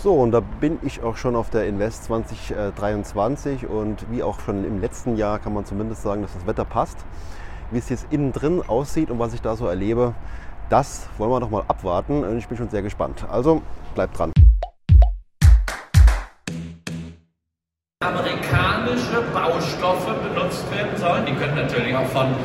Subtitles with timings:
[0.00, 4.64] So, und da bin ich auch schon auf der Invest 2023 und wie auch schon
[4.64, 6.98] im letzten Jahr kann man zumindest sagen, dass das Wetter passt.
[7.72, 10.14] Wie es jetzt innen drin aussieht und was ich da so erlebe,
[10.70, 13.26] das wollen wir noch mal abwarten und ich bin schon sehr gespannt.
[13.28, 13.60] Also
[13.96, 14.30] bleibt dran.
[18.04, 21.26] Amerikanische Baustoffe benutzt werden sollen.
[21.26, 22.36] Die können natürlich auch von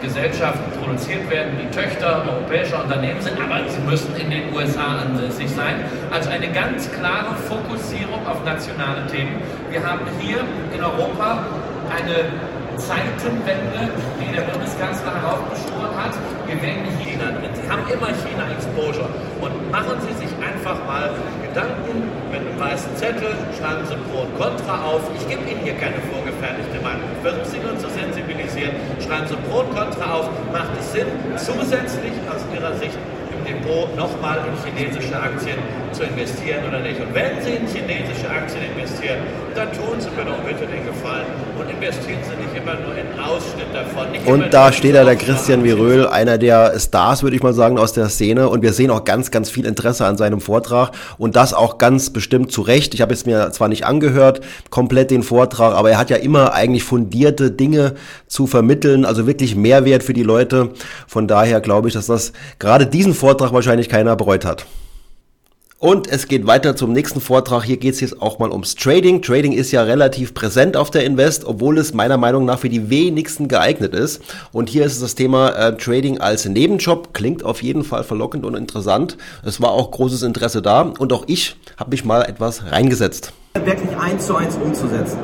[0.00, 5.50] Gesellschaften produziert werden, die Töchter europäischer Unternehmen sind, aber sie müssen in den USA ansässig
[5.50, 5.84] sein.
[6.10, 9.42] Also eine ganz klare Fokussierung auf nationale Themen.
[9.70, 10.38] Wir haben hier
[10.74, 11.44] in Europa
[11.90, 12.30] eine
[12.76, 16.14] Zeitenwende, die der Bundeskanzler heraufbeschworen hat.
[16.50, 16.58] Wir
[16.98, 17.54] China drin.
[17.54, 19.06] Sie haben immer China-Exposure.
[19.40, 21.14] Und machen Sie sich einfach mal
[21.46, 25.02] Gedanken mit einem weißen Zettel, schreiben Sie Pro und Contra auf.
[25.14, 27.06] Ich gebe Ihnen hier keine vorgefertigte Meinung.
[27.14, 28.74] Ich versuche Sie nur zu sensibilisieren.
[28.98, 30.26] Schreiben Sie Pro und Contra auf.
[30.50, 31.06] Macht es Sinn,
[31.38, 32.98] zusätzlich aus Ihrer Sicht
[33.50, 35.58] Depot nochmal in chinesische Aktien
[35.92, 37.00] zu investieren oder nicht.
[37.00, 39.18] Und wenn Sie in chinesische Aktien investieren,
[39.54, 41.26] dann tun Sie mir doch bitte den Gefallen
[41.58, 44.12] und investieren Sie nicht immer nur in Ausschnitt davon.
[44.12, 47.78] Nicht und da steht da der Christian Viröl, einer der Stars, würde ich mal sagen,
[47.78, 48.48] aus der Szene.
[48.48, 52.10] Und wir sehen auch ganz, ganz viel Interesse an seinem Vortrag und das auch ganz
[52.10, 52.94] bestimmt zu Recht.
[52.94, 56.54] Ich habe es mir zwar nicht angehört, komplett den Vortrag, aber er hat ja immer
[56.54, 57.94] eigentlich fundierte Dinge
[58.26, 60.70] zu vermitteln, also wirklich Mehrwert für die Leute.
[61.06, 64.66] Von daher glaube ich, dass das gerade diesen Vortrag Vortrag wahrscheinlich keiner bereut hat.
[65.82, 67.64] Und es geht weiter zum nächsten Vortrag.
[67.64, 69.22] Hier geht es jetzt auch mal ums Trading.
[69.22, 72.90] Trading ist ja relativ präsent auf der Invest, obwohl es meiner Meinung nach für die
[72.90, 74.20] wenigsten geeignet ist.
[74.52, 77.14] Und hier ist das Thema äh, Trading als Nebenjob.
[77.14, 79.16] Klingt auf jeden Fall verlockend und interessant.
[79.42, 83.32] Es war auch großes Interesse da und auch ich habe mich mal etwas reingesetzt.
[83.54, 85.16] Wirklich eins zu eins umzusetzen.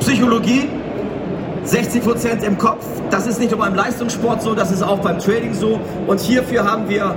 [0.00, 0.70] Psychologie
[1.64, 2.86] 60 Prozent im Kopf.
[3.10, 5.78] Das ist nicht nur beim Leistungssport so, das ist auch beim Trading so.
[6.06, 7.14] Und hierfür haben wir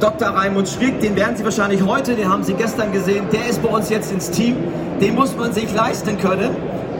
[0.00, 0.28] Dr.
[0.28, 3.68] Raimund Schrieg, den werden Sie wahrscheinlich heute, den haben Sie gestern gesehen, der ist bei
[3.70, 4.56] uns jetzt ins Team.
[5.00, 6.50] Den muss man sich leisten können,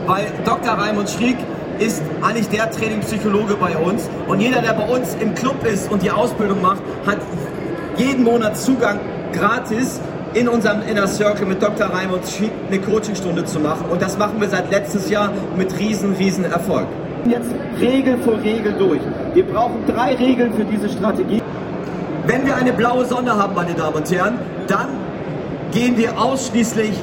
[0.07, 0.73] weil Dr.
[0.73, 1.37] Raimund Schrieg
[1.79, 4.09] ist eigentlich der Trading-Psychologe bei uns.
[4.27, 7.19] Und jeder, der bei uns im Club ist und die Ausbildung macht, hat
[7.99, 8.99] jeden Monat Zugang
[9.33, 10.01] gratis
[10.33, 11.89] in unserem Inner Circle mit Dr.
[11.89, 12.23] Raimund
[12.69, 13.87] eine Coachingstunde zu machen.
[13.91, 16.87] Und das machen wir seit letztes Jahr mit riesen, riesen Erfolg.
[17.27, 19.01] Jetzt Regel für Regel durch.
[19.35, 21.43] Wir brauchen drei Regeln für diese Strategie.
[22.27, 24.89] Wenn wir eine blaue Sonne haben, meine Damen und Herren, dann
[25.71, 26.95] gehen wir ausschließlich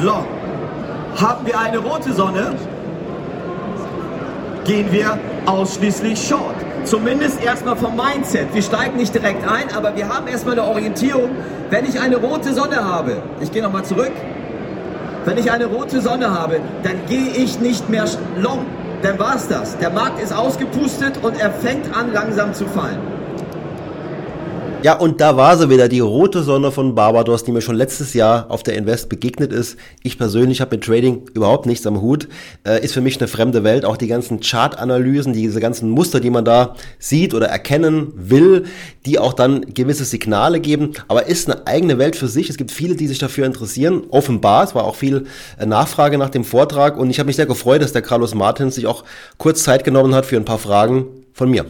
[0.00, 0.26] long.
[1.16, 2.56] Haben wir eine rote Sonne,
[4.64, 6.56] gehen wir ausschließlich short.
[6.82, 8.52] Zumindest erstmal vom Mindset.
[8.52, 11.30] Wir steigen nicht direkt ein, aber wir haben erstmal eine Orientierung.
[11.70, 14.12] Wenn ich eine rote Sonne habe, ich gehe nochmal zurück,
[15.24, 18.06] wenn ich eine rote Sonne habe, dann gehe ich nicht mehr
[18.36, 18.66] long.
[19.02, 19.78] Dann war es das.
[19.78, 23.13] Der Markt ist ausgepustet und er fängt an langsam zu fallen.
[24.84, 28.12] Ja, und da war sie wieder, die rote Sonne von Barbados, die mir schon letztes
[28.12, 29.78] Jahr auf der Invest begegnet ist.
[30.02, 32.28] Ich persönlich habe mit Trading überhaupt nichts am Hut.
[32.66, 33.86] Äh, ist für mich eine fremde Welt.
[33.86, 38.64] Auch die ganzen Chartanalysen, diese ganzen Muster, die man da sieht oder erkennen will,
[39.06, 40.92] die auch dann gewisse Signale geben.
[41.08, 42.50] Aber ist eine eigene Welt für sich.
[42.50, 44.02] Es gibt viele, die sich dafür interessieren.
[44.10, 45.24] Offenbar, es war auch viel
[45.58, 46.98] äh, Nachfrage nach dem Vortrag.
[46.98, 49.04] Und ich habe mich sehr gefreut, dass der Carlos Martins sich auch
[49.38, 51.64] kurz Zeit genommen hat für ein paar Fragen von mir.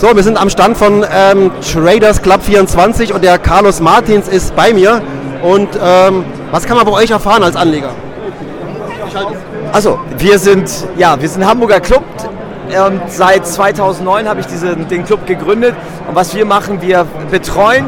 [0.00, 4.56] So, wir sind am Stand von ähm, Traders Club 24 und der Carlos Martins ist
[4.56, 5.02] bei mir.
[5.42, 7.90] Und ähm, was kann man bei euch erfahren als Anleger?
[9.72, 12.02] Also, wir sind, ja, wir sind Hamburger Club.
[12.86, 15.74] Und seit 2009 habe ich diese, den Club gegründet.
[16.08, 17.84] Und was wir machen, wir betreuen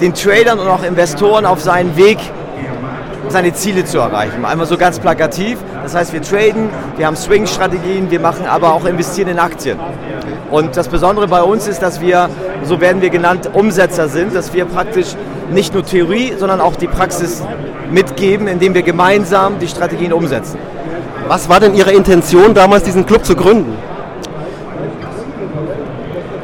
[0.00, 2.18] den Tradern und auch Investoren auf seinen Weg,
[3.28, 4.44] seine Ziele zu erreichen.
[4.44, 5.58] Einmal so ganz plakativ.
[5.82, 9.78] Das heißt, wir traden, wir haben Swing-Strategien, wir machen aber auch investieren in Aktien.
[10.50, 12.28] Und das Besondere bei uns ist, dass wir,
[12.64, 15.14] so werden wir genannt, Umsetzer sind, dass wir praktisch
[15.50, 17.42] nicht nur Theorie, sondern auch die Praxis
[17.90, 20.58] mitgeben, indem wir gemeinsam die Strategien umsetzen.
[21.28, 23.76] Was war denn Ihre Intention, damals diesen Club zu gründen?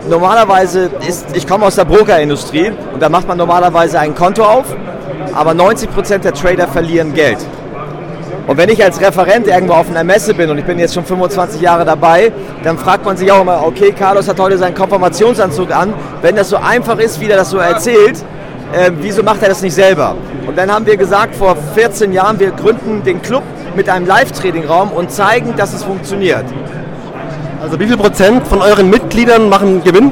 [0.08, 4.64] Normalerweise ist, ich komme aus der Brokerindustrie und da macht man normalerweise ein Konto auf,
[5.34, 7.38] aber 90 Prozent der Trader verlieren Geld.
[8.48, 11.04] Und wenn ich als Referent irgendwo auf einer Messe bin und ich bin jetzt schon
[11.04, 12.32] 25 Jahre dabei,
[12.64, 15.92] dann fragt man sich auch immer, okay, Carlos hat heute seinen Konfirmationsanzug an.
[16.22, 18.24] Wenn das so einfach ist, wie er das so erzählt,
[18.72, 20.14] äh, wieso macht er das nicht selber?
[20.46, 23.42] Und dann haben wir gesagt, vor 14 Jahren, wir gründen den Club
[23.76, 26.44] mit einem Live-Trading-Raum und zeigen, dass es funktioniert.
[27.60, 30.10] Also wie viel Prozent von euren Mitgliedern machen Gewinn?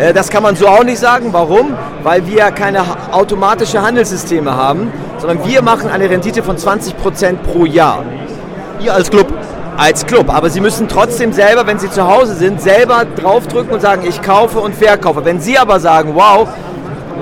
[0.00, 1.28] Äh, das kann man so auch nicht sagen.
[1.32, 1.76] Warum?
[2.02, 2.82] Weil wir keine
[3.12, 8.04] automatische Handelssysteme haben, sondern wir machen eine Rendite von 20% pro Jahr.
[8.80, 9.26] Ihr als Club?
[9.76, 10.30] Als Club.
[10.34, 14.22] Aber Sie müssen trotzdem selber, wenn Sie zu Hause sind, selber draufdrücken und sagen, ich
[14.22, 15.24] kaufe und verkaufe.
[15.24, 16.48] Wenn Sie aber sagen, wow,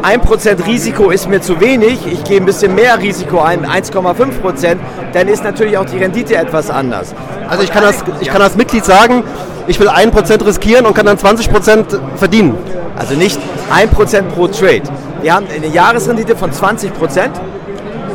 [0.02, 4.76] 1% Risiko ist mir zu wenig, ich gehe ein bisschen mehr Risiko ein, 1,5%,
[5.12, 7.14] dann ist natürlich auch die Rendite etwas anders.
[7.48, 9.24] Also ich kann als, ich kann als Mitglied sagen,
[9.68, 12.56] ich will 1% riskieren und kann dann 20% verdienen.
[12.98, 13.38] Also nicht
[13.70, 14.82] 1% pro Trade.
[15.22, 16.90] Wir haben eine Jahresrendite von 20%.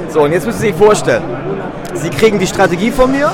[0.10, 1.24] So, und jetzt müssen Sie sich vorstellen,
[1.94, 3.32] Sie kriegen die Strategie von mir,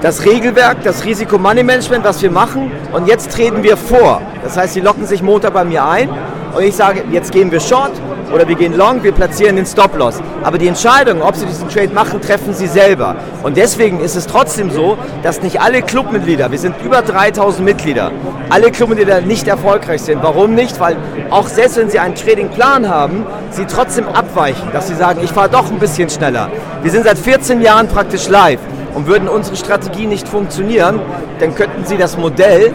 [0.00, 2.70] das Regelwerk, das Risiko-Money-Management, was wir machen.
[2.92, 4.20] Und jetzt treten wir vor.
[4.42, 6.10] Das heißt, Sie locken sich Montag bei mir ein
[6.54, 7.92] und ich sage, jetzt gehen wir Short
[8.32, 10.20] oder wir gehen Long, wir platzieren den Stop-Loss.
[10.42, 13.16] Aber die Entscheidung, ob Sie diesen Trade machen, treffen Sie selber.
[13.42, 18.12] Und deswegen ist es trotzdem so, dass nicht alle Clubmitglieder, wir sind über 3000 Mitglieder,
[18.50, 20.22] alle Clubmitglieder nicht erfolgreich sind.
[20.22, 20.78] Warum nicht?
[20.80, 20.96] Weil
[21.30, 25.48] auch selbst wenn Sie einen Tradingplan haben, Sie trotzdem abweichen, dass Sie sagen, ich fahre
[25.48, 26.50] doch ein bisschen schneller.
[26.82, 28.60] Wir sind seit 14 Jahren praktisch live
[28.94, 31.00] und würden unsere Strategie nicht funktionieren,
[31.40, 32.72] dann könnten Sie das Modell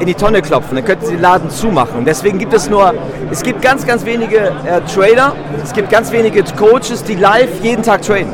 [0.00, 1.98] in die Tonne klopfen, dann könnten Sie den Laden zumachen.
[1.98, 2.94] Und deswegen gibt es nur,
[3.30, 7.82] es gibt ganz, ganz wenige äh, Trader, es gibt ganz wenige Coaches, die live jeden
[7.82, 8.32] Tag traden.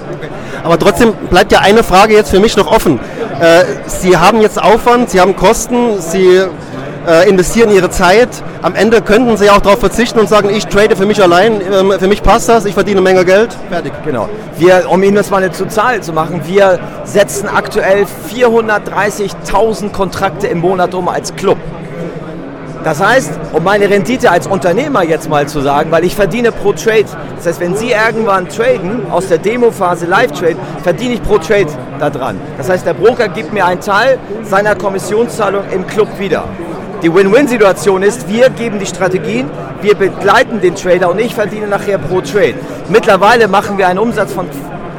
[0.63, 2.99] Aber trotzdem bleibt ja eine Frage jetzt für mich noch offen.
[3.41, 6.43] Äh, Sie haben jetzt Aufwand, Sie haben Kosten, Sie
[7.07, 8.29] äh, investieren ihre Zeit.
[8.63, 11.93] Am Ende könnten sie auch darauf verzichten und sagen, ich trade für mich allein, ähm,
[11.99, 13.57] für mich passt das, ich verdiene eine Menge Geld.
[13.71, 13.93] Fertig.
[14.05, 14.29] Genau.
[14.59, 20.61] Wir, um Ihnen das mal eine Zahl zu machen, wir setzen aktuell 430.000 Kontrakte im
[20.61, 21.59] Monat um als Club.
[22.87, 26.73] Das heißt, um meine Rendite als Unternehmer jetzt mal zu sagen, weil ich verdiene pro
[26.73, 27.07] Trade.
[27.35, 31.67] Das heißt, wenn Sie irgendwann traden, aus der Demo-Phase live traden, verdiene ich pro Trade
[31.99, 32.41] daran.
[32.59, 36.45] Das heißt, der Broker gibt mir einen Teil seiner Kommissionszahlung im Club wieder.
[37.03, 39.51] Die Win-Win-Situation ist, wir geben die Strategien,
[39.83, 42.55] wir begleiten den Trader und ich verdiene nachher pro Trade.
[42.89, 44.49] Mittlerweile machen wir einen Umsatz von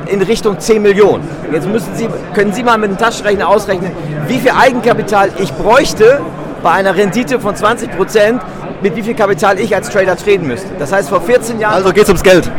[0.05, 1.27] in Richtung 10 Millionen.
[1.51, 3.91] Jetzt müssen Sie, können Sie mal mit dem Taschenrechner ausrechnen,
[4.27, 6.21] wie viel Eigenkapital ich bräuchte
[6.63, 8.41] bei einer Rendite von 20 Prozent,
[8.81, 10.69] mit wie viel Kapital ich als Trader traden müsste.
[10.79, 11.73] Das heißt, vor 14 Jahren...
[11.73, 12.49] Also geht es ums Geld?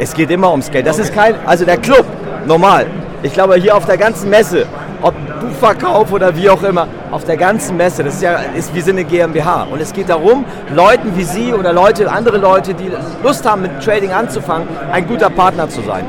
[0.00, 0.86] Es geht immer ums Geld.
[0.86, 1.08] Das okay.
[1.08, 1.34] ist kein...
[1.44, 2.06] Also der Club,
[2.46, 2.86] normal.
[3.22, 4.66] Ich glaube, hier auf der ganzen Messe
[5.02, 8.04] ob Buchverkauf oder wie auch immer, auf der ganzen Messe.
[8.04, 9.66] Das ist ja, ist, wir sind eine GmbH.
[9.70, 10.44] Und es geht darum,
[10.74, 12.90] Leuten wie Sie oder Leute, andere Leute, die
[13.22, 16.04] Lust haben, mit Trading anzufangen, ein guter Partner zu sein.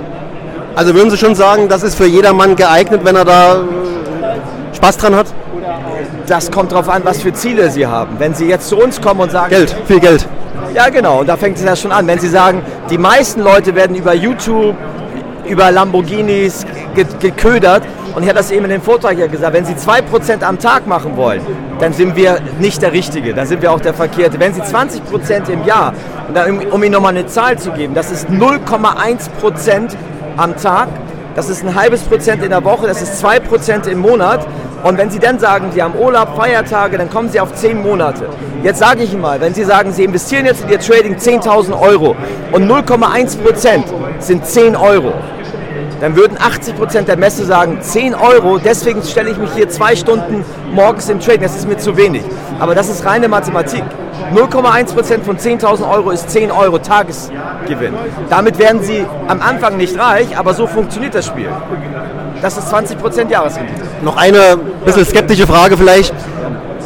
[0.75, 4.97] Also würden Sie schon sagen, das ist für jedermann geeignet, wenn er da äh, Spaß
[4.97, 5.27] dran hat?
[6.27, 8.15] Das kommt darauf an, was für Ziele Sie haben.
[8.19, 9.49] Wenn Sie jetzt zu uns kommen und sagen...
[9.49, 10.27] Geld, viel Geld.
[10.73, 11.21] Ja, genau.
[11.21, 12.05] Und da fängt es ja schon an.
[12.07, 14.75] Wenn Sie sagen, die meisten Leute werden über YouTube,
[15.49, 16.65] über Lamborghinis
[17.19, 17.83] geködert,
[18.15, 20.87] und ich hatte das eben in dem Vortrag ja gesagt, wenn Sie 2% am Tag
[20.87, 21.41] machen wollen,
[21.79, 24.39] dann sind wir nicht der Richtige, dann sind wir auch der Verkehrte.
[24.39, 25.93] Wenn Sie 20% im Jahr,
[26.33, 29.95] dann, um Ihnen nochmal eine Zahl zu geben, das ist 0,1%
[30.37, 30.89] am Tag,
[31.35, 34.45] das ist ein halbes Prozent in der Woche, das ist 2% im Monat.
[34.83, 38.27] Und wenn Sie dann sagen, Sie haben Urlaub, Feiertage, dann kommen Sie auf 10 Monate.
[38.63, 41.79] Jetzt sage ich Ihnen mal, wenn Sie sagen, Sie investieren jetzt in Ihr Trading 10.000
[41.79, 42.15] Euro
[42.51, 43.83] und 0,1%
[44.19, 45.13] sind 10 Euro,
[45.99, 49.95] dann würden 80 Prozent der Messe sagen, 10 Euro, deswegen stelle ich mich hier zwei
[49.95, 52.23] Stunden morgens im Trading, das ist mir zu wenig.
[52.59, 53.83] Aber das ist reine Mathematik.
[54.33, 57.93] 0,1 Prozent von 10.000 Euro ist 10 Euro Tagesgewinn.
[58.29, 61.49] Damit werden Sie am Anfang nicht reich, aber so funktioniert das Spiel.
[62.41, 63.81] Das ist 20 Prozent Jahresrendite.
[64.01, 66.13] Noch eine bisschen skeptische Frage vielleicht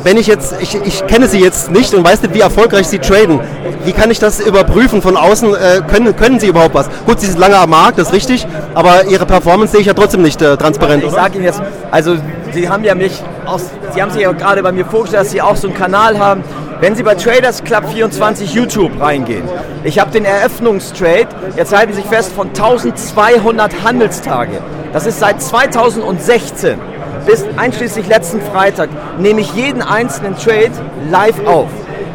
[0.04, 3.00] wenn ich jetzt, ich, ich kenne Sie jetzt nicht und weiß nicht, wie erfolgreich Sie
[3.00, 3.40] traden,
[3.86, 5.54] wie kann ich das überprüfen von außen?
[5.54, 6.90] Äh, können, können Sie überhaupt was?
[7.06, 9.94] Gut, Sie sind lange am Markt, das ist richtig, aber Ihre Performance sehe ich ja
[9.94, 11.04] trotzdem nicht äh, transparent.
[11.04, 12.16] Ich sage Ihnen jetzt, also
[12.52, 15.42] Sie haben ja mich, aus, Sie haben sich ja gerade bei mir vorgestellt, dass Sie
[15.42, 16.44] auch so einen Kanal haben.
[16.80, 19.44] Wenn Sie bei Traders Club 24 YouTube reingehen,
[19.84, 24.60] ich habe den Eröffnungstrade, jetzt halten Sie sich fest, von 1200 Handelstage.
[24.92, 26.78] Das ist seit 2016
[27.26, 30.72] bis einschließlich letzten Freitag nehme ich jeden einzelnen Trade
[31.10, 31.70] live auf.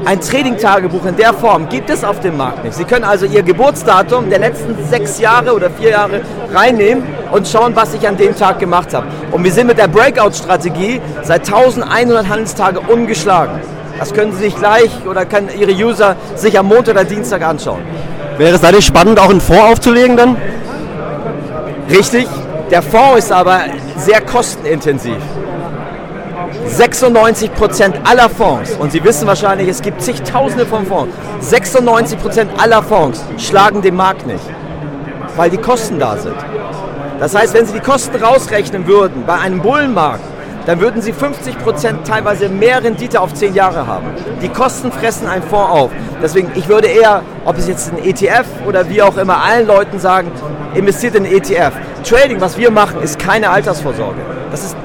[0.08, 2.72] Ein Trading-Tagebuch in der Form gibt es auf dem Markt nicht.
[2.72, 7.76] Sie können also Ihr Geburtsdatum der letzten sechs Jahre oder vier Jahre reinnehmen und schauen,
[7.76, 9.06] was ich an dem Tag gemacht habe.
[9.32, 13.60] Und wir sind mit der Breakout-Strategie seit 1100 Handelstage ungeschlagen.
[13.98, 17.82] Das können Sie sich gleich oder können Ihre User sich am Montag oder Dienstag anschauen.
[18.38, 20.36] Wäre es da nicht spannend, auch einen Fonds aufzulegen dann?
[21.90, 22.26] Richtig.
[22.70, 23.60] Der Fonds ist aber
[23.98, 25.18] sehr kostenintensiv.
[26.66, 33.24] 96% aller Fonds, und Sie wissen wahrscheinlich, es gibt zigtausende von Fonds, 96% aller Fonds
[33.38, 34.44] schlagen den Markt nicht,
[35.36, 36.36] weil die Kosten da sind.
[37.18, 40.22] Das heißt, wenn Sie die Kosten rausrechnen würden bei einem Bullenmarkt,
[40.66, 44.08] dann würden Sie 50% teilweise mehr Rendite auf 10 Jahre haben.
[44.42, 45.90] Die Kosten fressen einen Fonds auf.
[46.22, 49.98] Deswegen, ich würde eher, ob es jetzt ein ETF oder wie auch immer, allen Leuten
[49.98, 50.30] sagen,
[50.74, 51.72] investiert in ETF.
[52.06, 54.20] Trading, was wir machen, ist keine Altersvorsorge.
[54.50, 54.76] Das ist,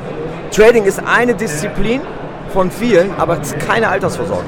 [0.53, 2.01] Trading ist eine Disziplin
[2.53, 4.45] von vielen, aber keine Altersvorsorge.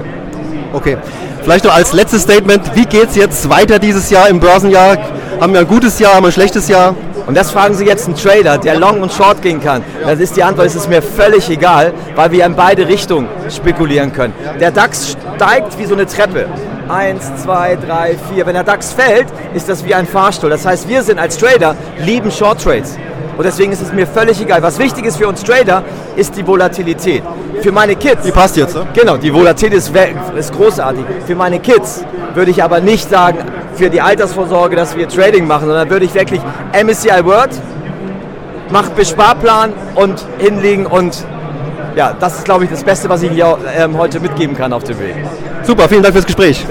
[0.71, 0.97] Okay.
[1.41, 4.97] Vielleicht noch als letztes Statement, wie geht es jetzt weiter dieses Jahr im Börsenjahr?
[5.41, 6.95] Haben wir ein gutes Jahr, haben wir ein schlechtes Jahr?
[7.25, 9.83] Und das fragen Sie jetzt einen Trader, der long und short gehen kann.
[10.03, 14.13] Das ist die Antwort, es ist mir völlig egal, weil wir in beide Richtungen spekulieren
[14.13, 14.33] können.
[14.59, 16.47] Der DAX steigt wie so eine Treppe.
[16.88, 18.45] Eins, zwei, drei, vier.
[18.45, 20.51] Wenn der DAX fällt, ist das wie ein Fahrstuhl.
[20.51, 22.95] Das heißt, wir sind als Trader lieben Short Trades.
[23.37, 24.61] Und deswegen ist es mir völlig egal.
[24.61, 25.83] Was wichtig ist für uns Trader,
[26.15, 27.23] ist die Volatilität.
[27.61, 28.23] Für meine Kids.
[28.23, 28.87] Die passt jetzt, ne?
[28.93, 29.91] Genau, die Volatilität ist,
[30.37, 31.03] ist großartig.
[31.25, 33.39] Für meine Kids würde ich aber nicht sagen,
[33.75, 36.41] für die Altersvorsorge, dass wir Trading machen, sondern würde ich wirklich
[36.73, 37.51] MSCI World,
[38.69, 41.25] macht Besparplan und hinlegen und
[41.95, 44.83] ja, das ist, glaube ich, das Beste, was ich hier ähm, heute mitgeben kann auf
[44.83, 45.15] dem Weg.
[45.63, 46.65] Super, vielen Dank fürs Gespräch.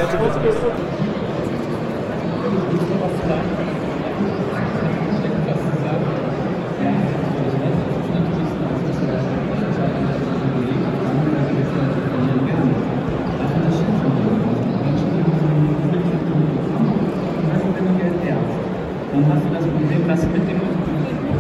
[19.15, 20.61] dann hast du das Problem, dass mit dem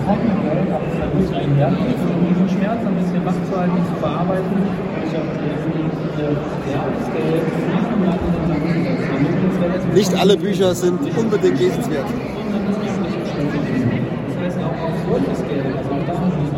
[0.07, 4.57] Hockengeld auch das Verlust einher, diesen Schmerz ein bisschen wach zu bearbeiten.
[5.05, 5.27] Ich habe
[9.95, 12.07] Nicht alle Bücher sind unbedingt lesenswert.
[14.27, 16.53] Das heißt auch auf solches Geld, also ist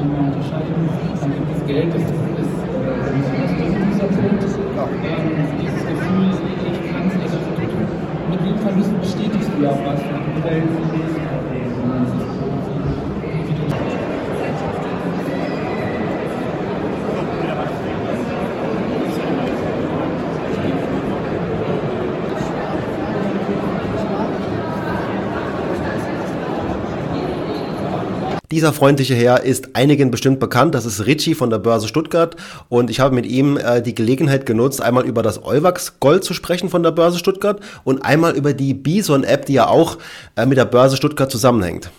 [3.93, 6.31] dieser Punkt, dieses Gefühl,
[6.67, 7.39] ich kann es, also
[8.31, 10.01] mit dem Verlust bestätigst du ja auch was.
[28.57, 30.75] Dieser freundliche Herr ist einigen bestimmt bekannt.
[30.75, 32.37] Das ist Richie von der Börse Stuttgart.
[32.71, 36.33] Und ich habe mit ihm äh, die Gelegenheit genutzt, einmal über das Euwax Gold zu
[36.33, 39.99] sprechen von der Börse Stuttgart und einmal über die Bison App, die ja auch
[40.37, 41.91] äh, mit der Börse Stuttgart zusammenhängt.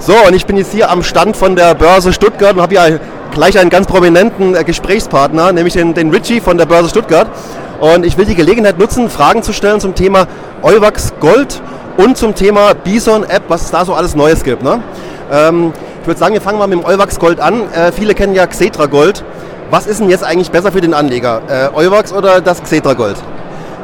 [0.00, 3.00] So, und ich bin jetzt hier am Stand von der Börse Stuttgart und habe hier
[3.32, 7.28] gleich einen ganz prominenten äh, Gesprächspartner, nämlich den, den Richie von der Börse Stuttgart.
[7.78, 10.26] Und ich will die Gelegenheit nutzen, Fragen zu stellen zum Thema
[10.60, 11.62] Euwax Gold
[11.98, 14.64] und zum Thema Bison App, was es da so alles Neues gibt.
[14.64, 14.82] Ne?
[15.30, 17.72] Ähm, ich würde sagen, wir fangen mal mit dem Euwax Gold an.
[17.72, 19.24] Äh, viele kennen ja Xetra Gold.
[19.70, 21.42] Was ist denn jetzt eigentlich besser für den Anleger?
[21.48, 23.16] Äh, Euwax oder das Xetra Gold?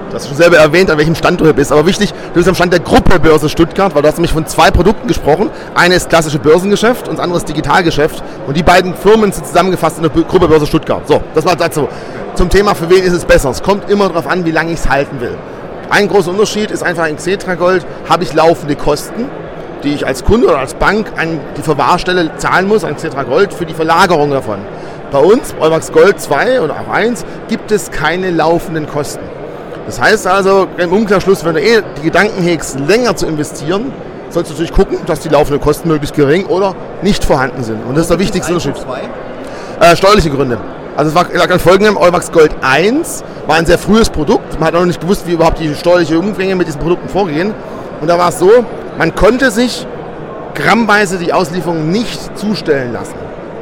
[0.08, 1.72] Du hast schon selber erwähnt, an welchem Stand du hier bist.
[1.72, 4.46] Aber wichtig, du bist am Stand der Gruppe Börse Stuttgart, weil du hast nämlich von
[4.46, 5.50] zwei Produkten gesprochen.
[5.74, 8.22] Eine ist klassische Börsengeschäft und das andere ist Digitalgeschäft.
[8.46, 11.06] Und die beiden Firmen sind zusammengefasst in der Gruppe Börse Stuttgart.
[11.08, 11.88] So, das war dazu.
[12.36, 13.50] Zum Thema, für wen ist es besser?
[13.50, 15.36] Es kommt immer darauf an, wie lange ich es halten will.
[15.90, 19.26] Ein großer Unterschied ist einfach, in Xetra Gold habe ich laufende Kosten
[19.84, 23.52] die ich als Kunde oder als Bank an die Verwahrstelle zahlen muss, an Cetra Gold,
[23.52, 24.58] für die Verlagerung davon.
[25.12, 29.22] Bei uns, Eumax Gold 2 oder auch 1, gibt es keine laufenden Kosten.
[29.86, 33.92] Das heißt also, im Umkehrschluss, wenn du eh die Gedanken hegst, länger zu investieren,
[34.30, 37.84] sollst du natürlich gucken, dass die laufenden Kosten möglichst gering oder nicht vorhanden sind.
[37.86, 38.74] Und das ist der wichtigste Unterschied.
[39.80, 40.58] Äh, steuerliche Gründe.
[40.96, 44.58] Also es war an folgendem, Eumax Gold 1 war ein sehr frühes Produkt.
[44.58, 47.52] Man hat noch nicht gewusst, wie überhaupt die steuerliche Umgänge mit diesen Produkten vorgehen.
[48.00, 48.64] Und da war es so,
[48.98, 49.86] man konnte sich
[50.54, 53.14] grammweise die Auslieferung nicht zustellen lassen.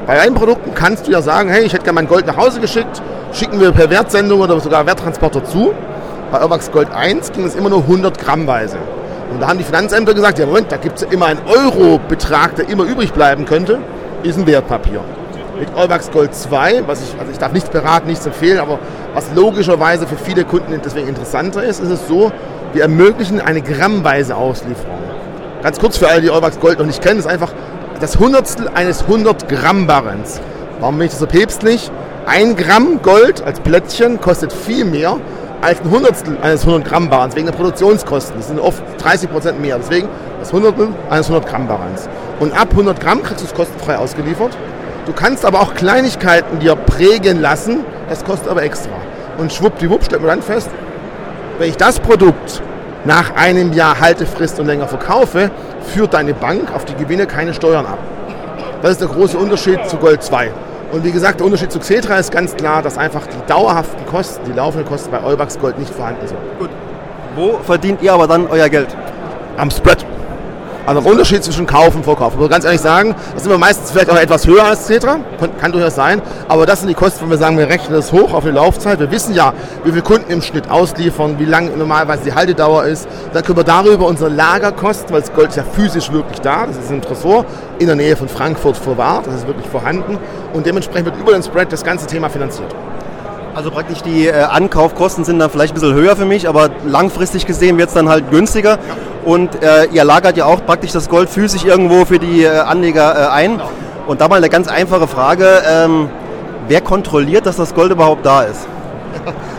[0.06, 2.60] Bei einem Produkten kannst du ja sagen, hey, ich hätte gerne mein Gold nach Hause
[2.60, 5.72] geschickt, schicken wir per Wertsendung oder sogar Werttransporter zu.
[6.30, 8.78] Bei Irwax Gold 1 ging es immer nur 100 Grammweise.
[9.30, 12.68] Und da haben die Finanzämter gesagt, ja Moment, da gibt es immer einen Euro-Betrag, der
[12.68, 13.78] immer übrig bleiben könnte,
[14.22, 15.00] ist ein Wertpapier.
[15.58, 18.78] Mit Euwax Gold 2, was ich, also ich darf nichts beraten, nichts empfehlen, aber
[19.14, 22.32] was logischerweise für viele Kunden deswegen interessanter ist, ist es so,
[22.72, 25.11] wir ermöglichen eine grammweise Auslieferung.
[25.62, 27.52] Ganz kurz für alle, die Euwax Gold noch nicht kennen, ist einfach
[28.00, 30.40] das Hundertstel eines 100 Gramm Barrens.
[30.80, 31.88] Warum bin ich das so päpstlich?
[32.26, 35.18] Ein Gramm Gold als Plättchen kostet viel mehr
[35.60, 38.38] als ein Hundertstel eines 100 Gramm Barrens wegen der Produktionskosten.
[38.38, 39.78] Das sind oft 30 Prozent mehr.
[39.78, 40.08] Deswegen
[40.40, 42.08] das Hundertstel eines 100 Gramm Barrens.
[42.40, 44.58] Und ab 100 Gramm kriegst du es kostenfrei ausgeliefert.
[45.06, 47.84] Du kannst aber auch Kleinigkeiten dir prägen lassen.
[48.08, 48.90] Das kostet aber extra.
[49.38, 50.70] Und schwuppdiwupp stellt man dann fest,
[51.58, 52.62] wenn ich das Produkt
[53.04, 55.50] nach einem Jahr Haltefrist und länger verkaufe,
[55.92, 57.98] führt deine Bank auf die Gewinne keine Steuern ab.
[58.82, 60.52] Das ist der große Unterschied zu Gold 2.
[60.92, 64.44] Und wie gesagt, der Unterschied zu Xetra ist ganz klar, dass einfach die dauerhaften Kosten,
[64.44, 66.38] die laufenden Kosten bei Eubax Gold nicht vorhanden sind.
[66.58, 66.70] Gut.
[67.34, 68.88] Wo verdient ihr aber dann euer Geld?
[69.56, 70.04] Am Spread.
[70.84, 72.32] Also der Unterschied zwischen Kauf und Verkauf.
[72.32, 75.18] Ich muss ganz ehrlich sagen, das sind wir meistens vielleicht auch etwas höher als Cetra,
[75.60, 78.32] kann durchaus sein, aber das sind die Kosten, wenn wir sagen, wir rechnen das hoch
[78.32, 78.98] auf die Laufzeit.
[78.98, 83.06] Wir wissen ja, wie viele Kunden im Schnitt ausliefern, wie lang normalerweise die Haltedauer ist.
[83.32, 86.76] Dann können wir darüber unsere Lagerkosten, weil das Gold ist ja physisch wirklich da, das
[86.76, 87.44] ist im Tresor
[87.78, 90.18] in der Nähe von Frankfurt verwahrt, das ist wirklich vorhanden
[90.52, 92.74] und dementsprechend wird über den Spread das ganze Thema finanziert.
[93.54, 97.44] Also praktisch die äh, Ankaufkosten sind dann vielleicht ein bisschen höher für mich, aber langfristig
[97.44, 98.78] gesehen wird es dann halt günstiger.
[99.24, 103.28] Und äh, ihr lagert ja auch praktisch das Gold physisch irgendwo für die äh, Anleger
[103.28, 103.60] äh, ein.
[104.06, 105.62] Und da mal eine ganz einfache Frage.
[105.66, 106.08] Ähm,
[106.68, 108.66] wer kontrolliert, dass das Gold überhaupt da ist?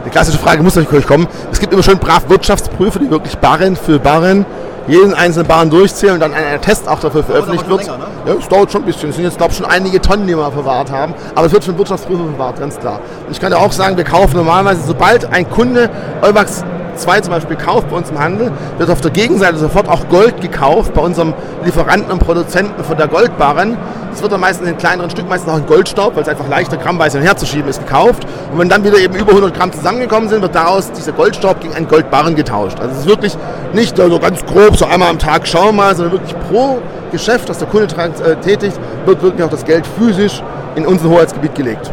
[0.05, 1.27] Die klassische Frage muss natürlich kommen.
[1.51, 4.45] Es gibt immer schön brav Wirtschaftsprüfer, die wirklich Barren für Barren
[4.87, 7.85] jeden einzelnen Barren durchzählen und dann ein Test auch dafür veröffentlicht wird.
[7.85, 8.05] Länger, ne?
[8.25, 9.09] Ja, es dauert schon ein bisschen.
[9.09, 11.13] Es sind jetzt, glaube ich, schon einige Tonnen, die wir verwahrt haben.
[11.35, 12.99] Aber es wird von Wirtschaftsprüfer verwahrt, ganz klar.
[13.25, 15.89] Und ich kann ja auch sagen, wir kaufen normalerweise, sobald ein Kunde
[16.21, 20.07] Eumax 2 zum Beispiel kauft bei uns im Handel, wird auf der Gegenseite sofort auch
[20.09, 21.33] Gold gekauft bei unserem
[21.63, 23.77] Lieferanten und Produzenten von der Goldbarren.
[24.11, 26.77] Das wird dann meistens in kleineren Stück, meistens auch in Goldstaub, weil es einfach leichter
[26.77, 28.27] grammweise herzuschieben ist, gekauft.
[28.51, 31.73] Und wenn dann wieder eben über 100 Gramm zusammengekommen sind, wird daraus dieser Goldstaub gegen
[31.73, 32.79] einen Goldbarren getauscht.
[32.79, 33.37] Also es ist wirklich
[33.73, 36.79] nicht so ganz grob, so einmal am Tag schauen mal, sondern wirklich pro
[37.11, 40.43] Geschäft, das der Kunde äh, tätigt, wird wirklich auch das Geld physisch
[40.75, 41.91] in unser Hoheitsgebiet gelegt.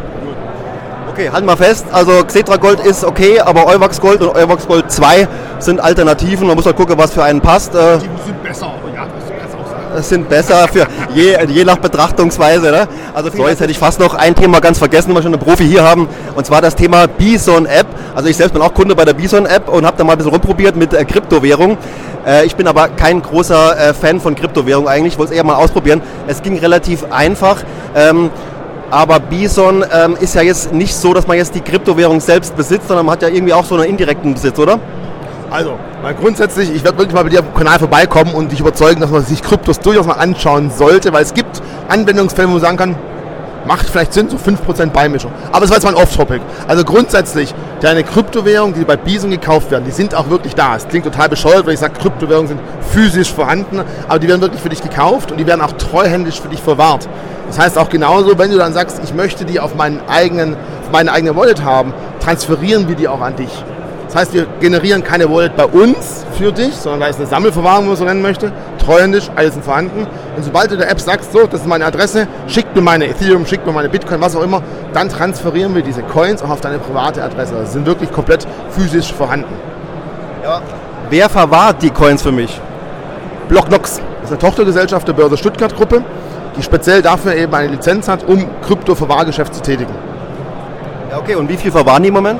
[1.21, 1.85] Okay, halten wir fest.
[1.91, 5.27] Also Xetra Gold ist okay, aber Euwax Gold und Euwax Gold 2
[5.59, 6.47] sind Alternativen.
[6.47, 7.75] Man muss halt gucken, was für einen passt.
[7.75, 9.83] Äh, Die sind besser, ja, das kannst auch sagen.
[9.95, 12.71] Es sind besser für je, je nach Betrachtungsweise.
[12.71, 12.87] Ne?
[13.13, 15.43] Also so, jetzt hätte ich fast noch ein Thema ganz vergessen, weil wir schon einen
[15.43, 16.09] Profi hier haben.
[16.35, 17.85] Und zwar das Thema Bison App.
[18.15, 20.17] Also ich selbst bin auch Kunde bei der Bison App und habe da mal ein
[20.17, 21.77] bisschen rumprobiert mit äh, Kryptowährung.
[22.25, 25.13] Äh, ich bin aber kein großer äh, Fan von Kryptowährung eigentlich.
[25.13, 26.01] Ich wollte es eher mal ausprobieren.
[26.25, 27.57] Es ging relativ einfach.
[27.95, 28.31] Ähm,
[28.91, 32.89] aber Bison ähm, ist ja jetzt nicht so, dass man jetzt die Kryptowährung selbst besitzt,
[32.89, 34.79] sondern man hat ja irgendwie auch so einen indirekten Besitz, oder?
[35.49, 38.59] Also, mal grundsätzlich, ich werde wirklich mal bei dir auf dem Kanal vorbeikommen und dich
[38.59, 42.61] überzeugen, dass man sich Kryptos durchaus mal anschauen sollte, weil es gibt Anwendungsfälle, wo man
[42.61, 42.95] sagen kann,
[43.65, 45.31] macht vielleicht Sinn, so 5% Beimischung.
[45.51, 46.41] Aber es war jetzt mal ein Off-Topic.
[46.67, 50.75] Also grundsätzlich, deine Kryptowährungen, die bei Bison gekauft werden, die sind auch wirklich da.
[50.75, 52.59] Es klingt total bescheuert, wenn ich sage, Kryptowährungen sind
[52.91, 56.49] physisch vorhanden, aber die werden wirklich für dich gekauft und die werden auch treuhändisch für
[56.49, 57.07] dich verwahrt.
[57.51, 60.91] Das heißt auch genauso, wenn du dann sagst, ich möchte die auf, meinen eigenen, auf
[60.93, 63.51] meine eigene Wallet haben, transferieren wir die auch an dich.
[64.07, 67.81] Das heißt, wir generieren keine Wallet bei uns für dich, sondern da ist eine Sammelverwahrung,
[67.81, 70.07] wenn man so nennen möchte, treuhändisch, alles sind vorhanden.
[70.37, 73.45] Und sobald du der App sagst, so, das ist meine Adresse, schick mir meine Ethereum,
[73.45, 76.79] schick mir meine Bitcoin, was auch immer, dann transferieren wir diese Coins auch auf deine
[76.79, 77.57] private Adresse.
[77.57, 79.53] Also sind wirklich komplett physisch vorhanden.
[80.41, 80.61] Ja.
[81.09, 82.61] Wer verwahrt die Coins für mich?
[83.49, 83.99] Blocknox.
[84.21, 86.01] Das ist eine Tochtergesellschaft der Börse Stuttgart Gruppe
[86.57, 89.93] die speziell dafür eben eine Lizenz hat, um Krypto-Verwahrgeschäft zu tätigen.
[91.09, 92.39] Ja, okay, und wie viel verwahren die im Moment?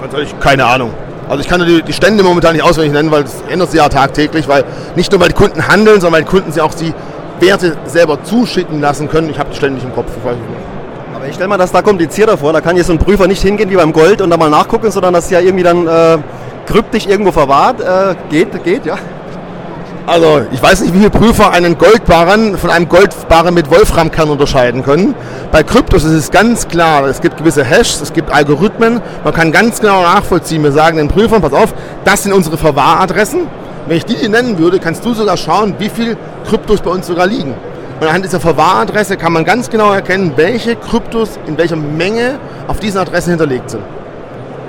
[0.00, 0.92] Ganz ehrlich, keine Ahnung.
[1.28, 3.88] Also ich kann die, die Stände momentan nicht auswendig nennen, weil es ändert sich ja
[3.88, 4.64] tagtäglich, weil
[4.96, 6.92] nicht nur weil die Kunden handeln, sondern weil die Kunden sich auch die
[7.40, 9.30] Werte selber zuschicken lassen können.
[9.30, 10.10] Ich habe die Stände nicht im Kopf.
[11.14, 12.52] Aber ich stelle mir das da komplizierter vor.
[12.52, 14.90] Da kann jetzt so ein Prüfer nicht hingehen wie beim Gold und da mal nachgucken,
[14.90, 16.18] sondern das ist ja irgendwie dann äh,
[16.66, 17.80] kryptisch irgendwo verwahrt.
[17.80, 18.98] Äh, geht, geht, ja.
[20.04, 24.82] Also, ich weiß nicht, wie viele Prüfer einen Goldbarren von einem Goldbarren mit Wolframkern unterscheiden
[24.82, 25.14] können.
[25.52, 29.52] Bei Kryptos ist es ganz klar, es gibt gewisse Hashes, es gibt Algorithmen, man kann
[29.52, 30.64] ganz genau nachvollziehen.
[30.64, 31.72] Wir sagen den Prüfern, pass auf,
[32.04, 33.46] das sind unsere Verwahradressen.
[33.86, 36.16] Wenn ich die dir nennen würde, kannst du sogar schauen, wie viele
[36.48, 37.54] Kryptos bei uns sogar liegen.
[38.00, 42.80] Und anhand dieser Verwahradresse kann man ganz genau erkennen, welche Kryptos in welcher Menge auf
[42.80, 43.84] diesen Adressen hinterlegt sind.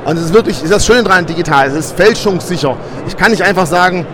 [0.06, 2.76] Und es ist wirklich, ist das Schöne daran digital, es ist fälschungssicher.
[3.08, 4.06] Ich kann nicht einfach sagen,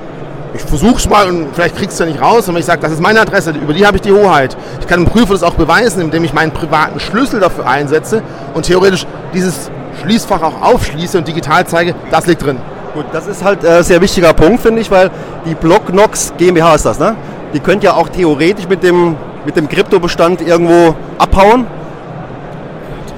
[0.54, 2.48] ich versuche es mal und vielleicht kriegst du ja nicht raus.
[2.48, 4.58] Und wenn ich sage, das ist meine Adresse, über die habe ich die Hoheit.
[4.80, 8.22] Ich kann dem Prüfer das auch beweisen, indem ich meinen privaten Schlüssel dafür einsetze
[8.54, 9.70] und theoretisch dieses
[10.02, 12.58] Schließfach auch aufschließe und digital zeige, das liegt drin.
[12.94, 15.12] Gut, das ist halt ein äh, sehr wichtiger Punkt, finde ich, weil
[15.46, 17.16] die Blocknox GmbH ist das, ne?
[17.54, 21.68] Die könnt ja auch theoretisch mit dem, mit dem Kryptobestand irgendwo abhauen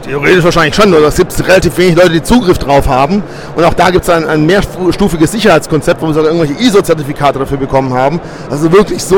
[0.03, 3.23] Theoretisch wahrscheinlich schon, oder es gibt relativ wenig Leute, die Zugriff drauf haben.
[3.55, 7.57] Und auch da gibt es ein, ein mehrstufiges Sicherheitskonzept, wo wir sogar irgendwelche ISO-Zertifikate dafür
[7.57, 8.19] bekommen haben.
[8.49, 9.17] Also wirklich so,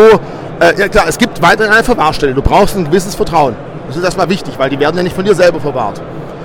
[0.60, 2.34] äh, ja klar, es gibt weiterhin eine Verwahrstelle.
[2.34, 3.56] Du brauchst ein gewisses Vertrauen.
[3.88, 6.02] Das ist erstmal wichtig, weil die werden ja nicht von dir selber verwahrt.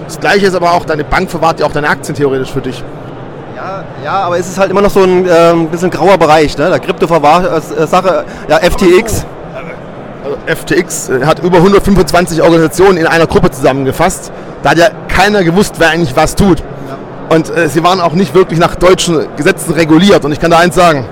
[0.06, 2.82] Das gleiche ist aber auch, deine Bank verwahrt ja auch deine Aktien theoretisch für dich.
[3.56, 6.70] Ja, ja, aber es ist halt immer noch so ein äh, bisschen grauer Bereich, ne?
[6.70, 9.26] Der Krypto-Verwahr-Sache, äh, ja, FTX.
[10.48, 14.32] FTX äh, hat über 125 Organisationen in einer Gruppe zusammengefasst.
[14.62, 16.62] Da hat ja keiner gewusst, wer eigentlich was tut.
[17.28, 20.24] Und äh, sie waren auch nicht wirklich nach deutschen Gesetzen reguliert.
[20.24, 21.04] Und ich kann da eins sagen,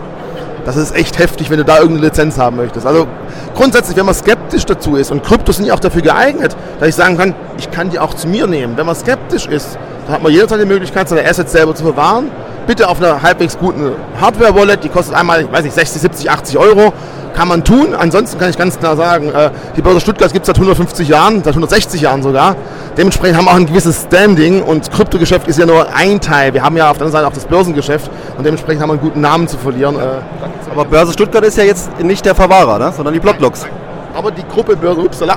[0.65, 2.87] das ist echt heftig, wenn du da irgendeine Lizenz haben möchtest.
[2.87, 3.07] Also
[3.55, 6.95] grundsätzlich, wenn man skeptisch dazu ist, und Kryptos sind ja auch dafür geeignet, dass ich
[6.97, 8.77] sagen kann, ich kann die auch zu mir nehmen.
[8.77, 12.31] Wenn man skeptisch ist, dann hat man jederzeit die Möglichkeit, seine Assets selber zu verwahren.
[12.67, 16.59] Bitte auf einer halbwegs guten Hardware-Wallet, die kostet einmal, ich weiß nicht, 60, 70, 80
[16.59, 16.93] Euro
[17.37, 17.95] kann man tun.
[17.95, 21.45] Ansonsten kann ich ganz klar sagen, äh, die Börse Stuttgart gibt es seit 150 Jahren,
[21.45, 22.57] seit 160 Jahren sogar.
[22.97, 26.55] Dementsprechend haben wir auch ein gewisses Standing und Kryptogeschäft ist ja nur ein Teil.
[26.55, 29.03] Wir haben ja auf der anderen Seite auch das Börsengeschäft und dementsprechend haben wir einen
[29.03, 29.97] guten Namen zu verlieren.
[29.97, 32.93] Äh, Aber Börse Stuttgart ist ja jetzt nicht der Verwahrer, ne?
[32.97, 33.67] sondern die Blockblocks.
[34.15, 35.37] Aber die Gruppe Börse, upsala,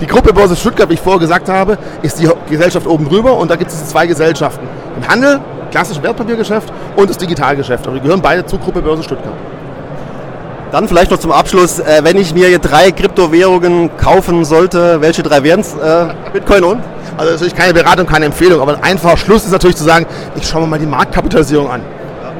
[0.00, 3.50] die Gruppe Börse Stuttgart, wie ich vorher gesagt habe, ist die Gesellschaft oben drüber und
[3.50, 4.68] da gibt es zwei Gesellschaften.
[4.96, 5.40] Den Handel,
[5.72, 7.88] klassisches Wertpapiergeschäft und das Digitalgeschäft.
[7.88, 9.34] Aber die gehören beide zur Gruppe Börse Stuttgart.
[10.72, 15.24] Dann vielleicht noch zum Abschluss, äh, wenn ich mir hier drei Kryptowährungen kaufen sollte, welche
[15.24, 15.74] drei wären es?
[15.74, 16.80] Äh, Bitcoin und?
[17.16, 20.06] Also natürlich keine Beratung, keine Empfehlung, aber ein einfacher Schluss ist natürlich zu sagen,
[20.36, 21.82] ich schaue mir mal die Marktkapitalisierung an.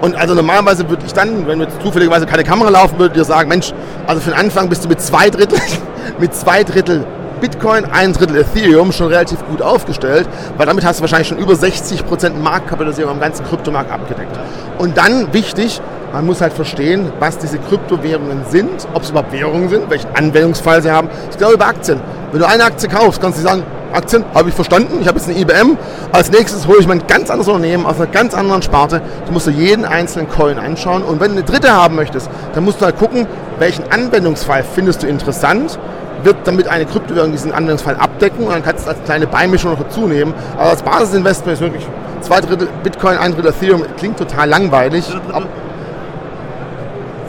[0.01, 3.49] Und also normalerweise würde ich dann, wenn jetzt zufälligerweise keine Kamera laufen würde, dir sagen,
[3.49, 3.73] Mensch,
[4.07, 5.59] also für den Anfang bist du mit zwei Drittel,
[6.19, 7.05] mit zwei Drittel
[7.41, 11.55] Bitcoin, ein Drittel Ethereum schon relativ gut aufgestellt, weil damit hast du wahrscheinlich schon über
[11.55, 14.39] 60% Marktkapitalisierung am ganzen Kryptomarkt abgedeckt.
[14.79, 15.81] Und dann wichtig,
[16.13, 20.83] man muss halt verstehen, was diese Kryptowährungen sind, ob es überhaupt Währungen sind, welchen Anwendungsfall
[20.83, 21.09] sie haben.
[21.31, 22.01] Ich glaube über Aktien.
[22.33, 25.29] Wenn du eine Aktie kaufst, kannst du sagen, Aktien habe ich verstanden, ich habe jetzt
[25.29, 25.77] eine IBM.
[26.13, 29.03] Als nächstes hole ich mir ein ganz anderes Unternehmen aus einer ganz anderen Sparte.
[29.27, 31.03] Du musst dir jeden einzelnen Coin anschauen.
[31.03, 33.27] Und wenn du eine dritte haben möchtest, dann musst du halt gucken,
[33.59, 35.79] welchen Anwendungsfall findest du interessant
[36.25, 39.79] wird damit eine Kryptowährung diesen Anwendungsfall abdecken und dann kannst du als kleine Beimischung noch
[39.79, 40.35] dazu nehmen.
[40.57, 41.87] Aber als Basisinvestment ist wirklich
[42.21, 43.85] zwei Drittel Bitcoin, ein Drittel Ethereum.
[43.97, 45.07] Klingt total langweilig.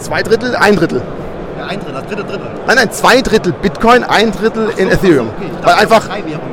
[0.01, 1.01] Zwei Drittel, ein Drittel.
[1.57, 2.47] Ja, ein Drittel, das dritte Drittel.
[2.67, 5.29] Nein, nein, zwei Drittel Bitcoin, ein Drittel in Ethereum.
[5.37, 5.49] okay.
[5.63, 6.03] Weil einfach,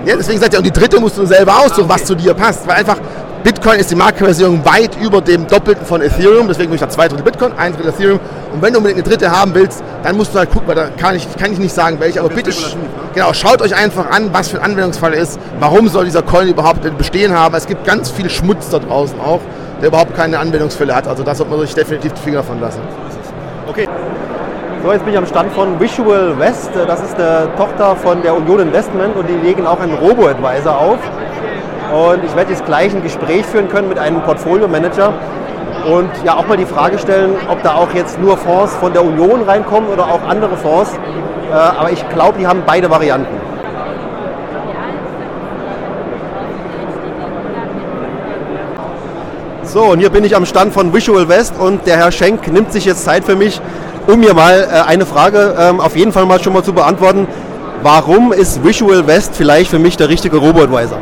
[0.05, 2.01] ja, deswegen sagt er, und die dritte musst du selber aussuchen, Ah, okay.
[2.01, 2.67] was zu dir passt.
[2.69, 2.97] Weil einfach
[3.45, 6.49] Bitcoin ist die Marktkapitalisierung weit über dem Doppelten von Ethereum.
[6.49, 8.21] Deswegen würde ich da zwei Drittel Bitcoin, ein Drittel Ethereum.
[8.53, 10.89] Und wenn du unbedingt eine dritte haben willst, dann musst du halt gucken, weil da
[10.89, 12.21] kann ich, kann ich nicht sagen, welche.
[12.21, 12.75] Aber bitte, sch-
[13.15, 15.39] genau, schaut euch einfach an, was für ein Anwendungsfall er ist.
[15.61, 17.55] Warum soll dieser Coin überhaupt denn bestehen haben?
[17.55, 19.41] Es gibt ganz viel Schmutz da draußen auch,
[19.81, 21.07] der überhaupt keine Anwendungsfälle hat.
[21.07, 22.81] Also da sollte man sich definitiv die Finger von lassen.
[23.79, 23.89] Okay.
[24.83, 26.71] So, jetzt bin ich am Stand von Visual West.
[26.75, 30.99] Das ist eine Tochter von der Union Investment und die legen auch einen Robo-Advisor auf.
[31.93, 35.13] Und ich werde jetzt gleich ein Gespräch führen können mit einem Portfolio-Manager
[35.87, 39.05] und ja auch mal die Frage stellen, ob da auch jetzt nur Fonds von der
[39.05, 40.99] Union reinkommen oder auch andere Fonds.
[41.49, 43.48] Äh, aber ich glaube, die haben beide Varianten.
[49.69, 52.73] So, und hier bin ich am Stand von Visual West und der Herr Schenk nimmt
[52.73, 53.61] sich jetzt Zeit für mich,
[54.07, 57.29] um mir mal äh, eine Frage ähm, auf jeden Fall mal schon mal zu beantworten.
[57.83, 60.97] Warum ist Visual West vielleicht für mich der richtige Robo-Advisor?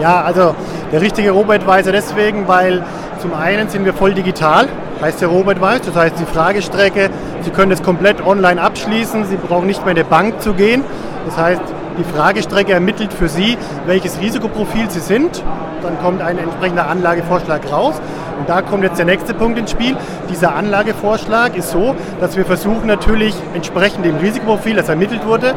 [0.00, 0.52] Ja, also
[0.90, 2.84] der richtige Robo-Advisor deswegen, weil
[3.20, 4.66] zum einen sind wir voll digital,
[5.00, 7.08] heißt der Robo-Advisor, das heißt die Fragestrecke,
[7.42, 10.82] Sie können das komplett online abschließen, Sie brauchen nicht mehr in die Bank zu gehen.
[11.26, 11.62] Das heißt,
[11.98, 15.42] die Fragestrecke ermittelt für Sie, welches Risikoprofil Sie sind.
[15.82, 18.00] Dann kommt ein entsprechender Anlagevorschlag raus.
[18.38, 19.96] Und da kommt jetzt der nächste Punkt ins Spiel.
[20.30, 25.54] Dieser Anlagevorschlag ist so, dass wir versuchen natürlich entsprechend dem Risikoprofil, das ermittelt wurde,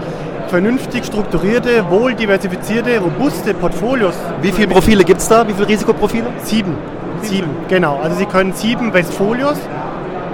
[0.47, 4.13] vernünftig strukturierte, wohl diversifizierte, robuste Portfolios.
[4.41, 5.47] Wie viele Profile gibt es da?
[5.47, 6.27] Wie viele Risikoprofile?
[6.43, 6.77] Sieben.
[7.21, 7.99] Sieben, genau.
[8.03, 9.57] Also Sie können sieben Westfolios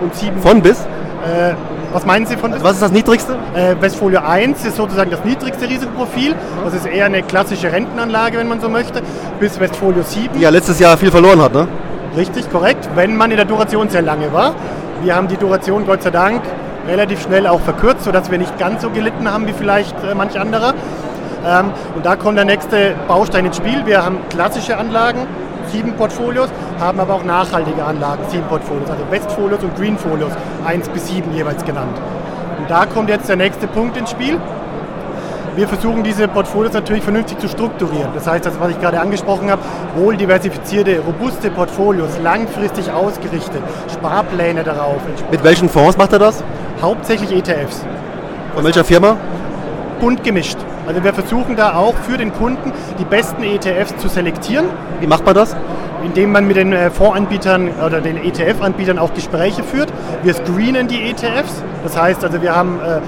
[0.01, 0.41] und sieben.
[0.41, 0.79] Von bis?
[0.81, 1.53] Äh,
[1.93, 3.35] was meinen Sie von Also was ist das niedrigste?
[3.53, 6.35] Äh, Westfolio 1 ist sozusagen das niedrigste Risikoprofil.
[6.63, 9.01] Das ist eher eine klassische Rentenanlage, wenn man so möchte.
[9.39, 10.29] Bis Westfolio 7.
[10.35, 11.67] Die ja letztes Jahr viel verloren hat, ne?
[12.15, 12.89] Richtig, korrekt.
[12.95, 14.55] Wenn man in der Duration sehr lange war.
[15.03, 16.41] Wir haben die Duration Gott sei Dank
[16.87, 20.39] relativ schnell auch verkürzt, sodass wir nicht ganz so gelitten haben wie vielleicht äh, manch
[20.39, 20.73] anderer.
[21.45, 23.85] Ähm, und da kommt der nächste Baustein ins Spiel.
[23.85, 25.27] Wir haben klassische Anlagen,
[25.71, 26.49] sieben Portfolios,
[26.81, 30.31] haben aber auch nachhaltige Anlagen, sieben Portfolios, also Westfolios und Greenfolios,
[30.65, 31.97] eins bis sieben jeweils genannt.
[32.59, 34.37] Und da kommt jetzt der nächste Punkt ins Spiel.
[35.55, 38.09] Wir versuchen diese Portfolios natürlich vernünftig zu strukturieren.
[38.15, 39.61] Das heißt, das, was ich gerade angesprochen habe,
[39.95, 43.61] wohl diversifizierte, robuste Portfolios, langfristig ausgerichtet,
[43.93, 46.43] Sparpläne darauf, Mit welchen Fonds macht er das?
[46.81, 47.85] hauptsächlich ETFs,
[48.55, 49.17] Von welcher Firma?
[49.99, 50.57] bunt gemischt.
[50.87, 54.65] Also wir versuchen da auch für den Kunden die besten ETFs zu selektieren,
[54.99, 55.55] Wie macht man das?
[56.03, 59.91] Indem man mit den äh, Fondsanbietern oder den ETF-Anbietern auch Gespräche führt.
[60.23, 61.63] Wir screenen die ETFs.
[61.83, 62.99] Das heißt also, wir haben, äh,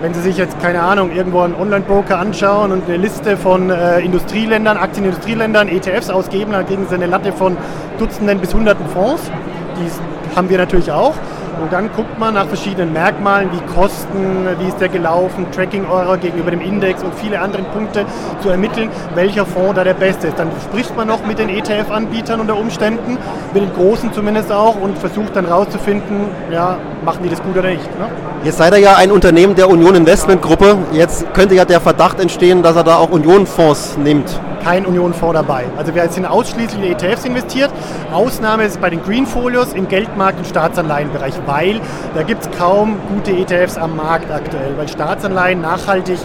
[0.00, 4.00] wenn Sie sich jetzt, keine Ahnung, irgendwo einen Online-Broker anschauen und eine Liste von äh,
[4.00, 7.56] Industrieländern, Aktienindustrieländern, ETFs ausgeben, dann kriegen Sie eine Latte von
[7.98, 9.30] Dutzenden bis Hunderten Fonds.
[9.76, 11.14] Die haben wir natürlich auch.
[11.62, 16.16] Und dann guckt man nach verschiedenen Merkmalen wie Kosten, wie ist der gelaufen, Tracking Error
[16.16, 18.04] gegenüber dem Index und viele andere Punkte
[18.42, 20.38] zu ermitteln, welcher Fonds da der beste ist.
[20.40, 23.16] Dann spricht man noch mit den ETF-Anbietern unter Umständen,
[23.54, 27.68] mit den großen zumindest auch und versucht dann rauszufinden, ja, machen die das gut oder
[27.68, 27.86] nicht.
[27.96, 28.06] Ne?
[28.42, 30.78] Jetzt seid ihr ja ein Unternehmen der Union Investment Gruppe.
[30.90, 34.40] Jetzt könnte ja der Verdacht entstehen, dass er da auch Union-Fonds nimmt.
[34.62, 35.64] Kein Union-Fonds dabei.
[35.76, 37.70] Also wir sind ausschließlich in ETFs investiert.
[38.12, 41.80] Ausnahme ist bei den Green-Folios im Geldmarkt- und Staatsanleihenbereich, weil
[42.14, 44.76] da gibt es kaum gute ETFs am Markt aktuell.
[44.76, 46.18] Weil Staatsanleihen nachhaltig,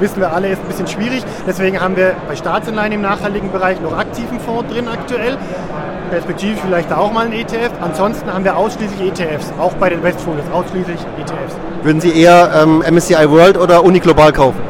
[0.00, 1.22] wissen wir alle, ist ein bisschen schwierig.
[1.46, 5.36] Deswegen haben wir bei Staatsanleihen im nachhaltigen Bereich noch aktiven Fonds drin aktuell.
[6.10, 7.70] perspektivisch vielleicht auch mal ein ETF.
[7.80, 11.56] Ansonsten haben wir ausschließlich ETFs, auch bei den Westfolios, ausschließlich ETFs.
[11.82, 14.60] Würden Sie eher ähm, MSCI World oder Uni Global kaufen?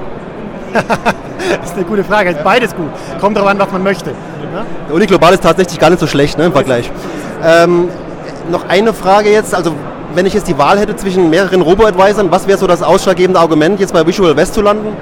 [1.56, 2.30] das ist eine gute Frage.
[2.30, 2.90] Ist beides gut.
[3.20, 4.10] Kommt darauf an, was man möchte.
[4.10, 4.64] Ja?
[4.88, 6.90] Der Uni Global ist tatsächlich gar nicht so schlecht ne, im Vergleich.
[7.44, 7.88] Ähm,
[8.50, 9.54] noch eine Frage jetzt.
[9.54, 9.72] Also
[10.14, 13.80] wenn ich jetzt die Wahl hätte zwischen mehreren Robo-Advisern, was wäre so das ausschlaggebende Argument,
[13.80, 14.96] jetzt bei Visual West zu landen?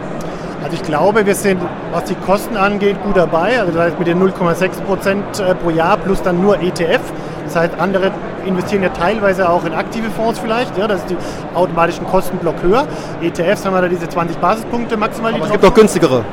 [0.62, 1.60] Also ich glaube, wir sind,
[1.90, 3.58] was die Kosten angeht, gut dabei.
[3.58, 7.00] Also das heißt mit den 0,6 Prozent äh, pro Jahr plus dann nur ETF.
[7.44, 8.12] Das heißt, andere
[8.46, 10.78] investieren ja teilweise auch in aktive Fonds vielleicht.
[10.78, 11.16] Ja, das ist die
[11.54, 12.86] automatischen Kostenblock höher.
[13.20, 15.34] ETFs haben wir da diese 20 Basispunkte maximal.
[15.34, 16.24] Aber es gibt auch günstigere.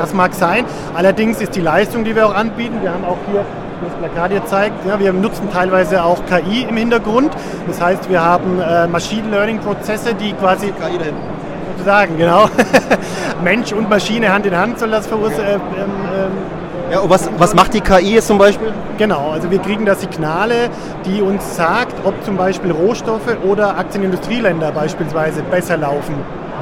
[0.00, 0.64] Das mag sein.
[0.94, 3.44] Allerdings ist die Leistung, die wir auch anbieten, wir haben auch hier
[3.84, 7.32] das Plakat hier zeigt, ja, wir nutzen teilweise auch KI im Hintergrund.
[7.66, 11.20] Das heißt, wir haben äh, Machine Learning Prozesse, die quasi KI da hinten
[11.76, 12.48] sozusagen, genau.
[13.44, 15.44] Mensch und Maschine Hand in Hand soll das verursachen.
[15.44, 15.60] Äh, ähm,
[16.14, 18.72] ähm, ja, was, was macht die KI jetzt zum Beispiel?
[18.96, 20.70] Genau, also wir kriegen da Signale,
[21.04, 26.14] die uns sagt, ob zum Beispiel Rohstoffe oder Aktienindustrieländer beispielsweise besser laufen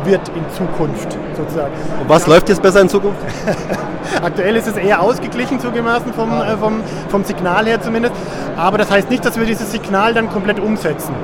[0.04, 1.72] wird in Zukunft sozusagen.
[2.00, 3.20] Und was läuft jetzt besser in Zukunft?
[4.22, 8.14] Aktuell ist es eher ausgeglichen zugemessen vom, äh, vom, vom Signal her zumindest.
[8.56, 11.14] Aber das heißt nicht, dass wir dieses Signal dann komplett umsetzen.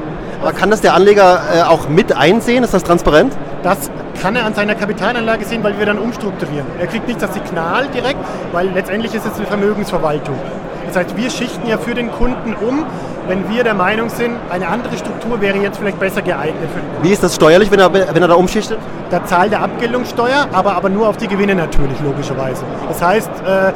[0.41, 2.65] Aber kann das der Anleger äh, auch mit einsehen?
[2.65, 3.33] Ist das transparent?
[3.63, 6.67] Das kann er an seiner Kapitalanlage sehen, weil wir dann umstrukturieren.
[6.79, 8.19] Er kriegt nicht das Signal direkt,
[8.53, 10.37] weil letztendlich ist es eine Vermögensverwaltung.
[10.95, 12.85] Das heißt, wir schichten ja für den Kunden um,
[13.27, 16.89] wenn wir der Meinung sind, eine andere Struktur wäre jetzt vielleicht besser geeignet für den
[16.89, 17.03] Kunden.
[17.03, 18.79] Wie ist das steuerlich, wenn er, wenn er da umschichtet?
[19.11, 22.63] Da zahlt er Abgeltungssteuer, aber, aber nur auf die Gewinne natürlich, logischerweise.
[22.87, 23.73] Das heißt, äh,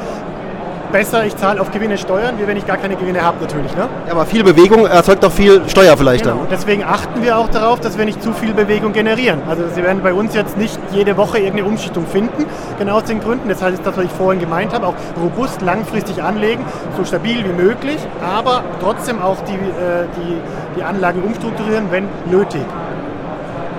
[0.91, 3.75] besser, ich zahle auf Gewinne Steuern, wie wenn ich gar keine Gewinne habe natürlich.
[3.75, 3.87] Ne?
[4.05, 6.37] Ja, aber viel Bewegung erzeugt doch viel Steuer vielleicht genau.
[6.37, 6.47] dann.
[6.49, 9.41] Deswegen achten wir auch darauf, dass wir nicht zu viel Bewegung generieren.
[9.47, 12.45] Also Sie werden bei uns jetzt nicht jede Woche irgendeine Umschichtung finden,
[12.77, 13.49] genau aus den Gründen.
[13.49, 16.65] Das heißt, das, was ich vorhin gemeint habe, auch robust langfristig anlegen,
[16.97, 20.37] so stabil wie möglich, aber trotzdem auch die, äh, die,
[20.77, 22.61] die Anlagen umstrukturieren, wenn nötig.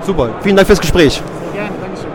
[0.01, 1.21] Super, vielen Dank fürs Gespräch.
[1.53, 2.09] Sehr gerne, Dankeschön.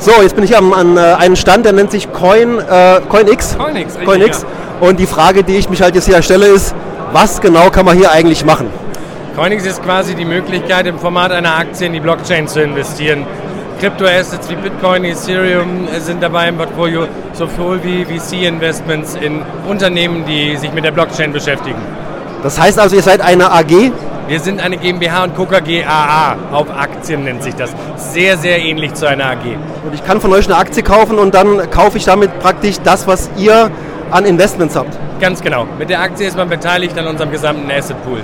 [0.00, 3.58] So, jetzt bin ich am, an äh, einem Stand, der nennt sich Coin, äh, CoinX.
[3.58, 4.46] CoinX, CoinX.
[4.80, 6.74] Und die Frage, die ich mich halt jetzt hier stelle, ist,
[7.12, 8.68] was genau kann man hier eigentlich machen?
[9.36, 13.26] CoinX ist quasi die Möglichkeit, im Format einer Aktie in die Blockchain zu investieren.
[13.78, 20.72] Kryptoassets wie Bitcoin, Ethereum sind dabei im Portfolio, sowohl wie VC-Investments in Unternehmen, die sich
[20.72, 21.80] mit der Blockchain beschäftigen.
[22.42, 23.92] Das heißt also, ihr seid eine AG?
[24.30, 26.36] Wir sind eine GmbH und Coca GAA.
[26.52, 27.74] Auf Aktien nennt sich das.
[27.96, 29.56] Sehr, sehr ähnlich zu einer AG.
[29.84, 33.08] Und ich kann von euch eine Aktie kaufen und dann kaufe ich damit praktisch das,
[33.08, 33.72] was ihr
[34.12, 34.96] an Investments habt.
[35.18, 35.66] Ganz genau.
[35.80, 38.20] Mit der Aktie ist man beteiligt an unserem gesamten Asset Pool.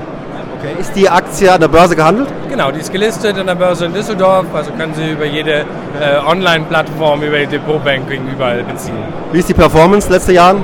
[0.60, 0.80] Okay.
[0.80, 2.28] Ist die Aktie an der Börse gehandelt?
[2.48, 4.46] Genau, die ist gelistet an der Börse in Düsseldorf.
[4.54, 5.62] Also können Sie über jede
[6.00, 8.94] äh, Online-Plattform, über die Depotbanking überall beziehen.
[9.32, 10.62] Wie ist die Performance letzte Jahren?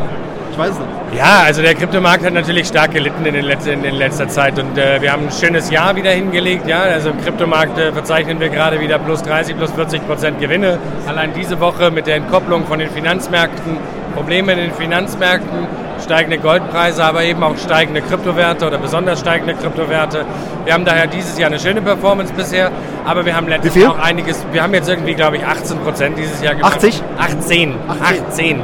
[0.52, 1.18] Ich weiß es nicht.
[1.18, 4.76] Ja, also der Kryptomarkt hat natürlich stark gelitten in, den letzten, in letzter Zeit und
[4.76, 6.68] äh, wir haben ein schönes Jahr wieder hingelegt.
[6.68, 6.82] Ja?
[6.82, 10.78] Also im Kryptomarkt äh, verzeichnen wir gerade wieder plus 30, plus 40 Prozent Gewinne.
[11.06, 13.78] Allein diese Woche mit der Entkopplung von den Finanzmärkten,
[14.14, 15.66] Probleme in den Finanzmärkten,
[16.02, 20.26] steigende Goldpreise, aber eben auch steigende Kryptowerte oder besonders steigende Kryptowerte.
[20.64, 22.70] Wir haben daher dieses Jahr eine schöne Performance bisher,
[23.06, 26.18] aber wir haben letztes Jahr auch einiges, wir haben jetzt irgendwie, glaube ich, 18 Prozent
[26.18, 26.76] dieses Jahr gemacht.
[26.76, 27.02] 80?
[27.18, 27.74] 18.
[27.88, 28.20] 18.
[28.28, 28.60] 18.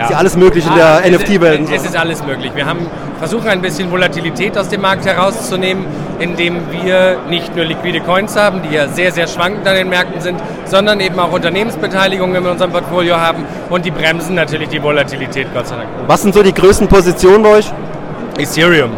[0.00, 0.06] Ja.
[0.06, 1.60] Ist ja alles möglich in der ah, NFT-Welt.
[1.64, 2.52] Es, es ist alles möglich.
[2.54, 2.86] Wir haben
[3.18, 5.84] versuchen ein bisschen Volatilität aus dem Markt herauszunehmen,
[6.18, 10.22] indem wir nicht nur liquide Coins haben, die ja sehr, sehr schwankend an den Märkten
[10.22, 15.48] sind, sondern eben auch Unternehmensbeteiligungen in unserem Portfolio haben und die bremsen natürlich die Volatilität,
[15.52, 15.88] Gott sei Dank.
[16.06, 17.70] Was sind so die größten Positionen bei euch?
[18.38, 18.92] Ethereum.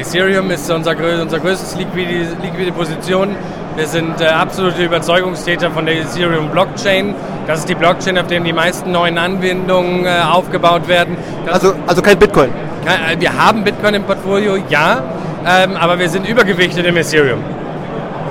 [0.00, 3.36] Ethereum ist unser, unser größtes liquide, liquide Position.
[3.76, 7.14] Wir sind äh, absolute Überzeugungstäter von der Ethereum Blockchain.
[7.46, 11.16] Das ist die Blockchain, auf der die meisten neuen Anwendungen äh, aufgebaut werden.
[11.46, 12.50] also, also kein Bitcoin?
[12.84, 15.02] Kein, äh, wir haben Bitcoin im Portfolio, ja,
[15.46, 17.40] ähm, aber wir sind übergewichtet im Ethereum.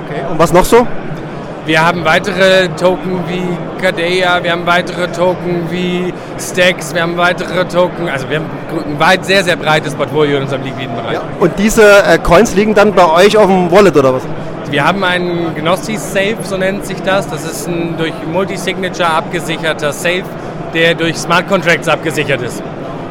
[0.04, 0.86] Okay, und was noch so?
[1.66, 3.44] Wir haben weitere Token wie
[3.80, 8.46] Kadea, wir haben weitere Token wie Stacks, wir haben weitere Token, also wir haben
[8.88, 11.14] ein weit, sehr, sehr breites Portfolio in unserem liquiden Bereich.
[11.14, 14.22] Ja, und diese äh, Coins liegen dann bei euch auf dem Wallet oder was?
[14.70, 17.28] Wir haben einen Gnossi Safe, so nennt sich das.
[17.28, 20.24] Das ist ein durch Multisignature abgesicherter Safe,
[20.72, 22.62] der durch Smart Contracts abgesichert ist.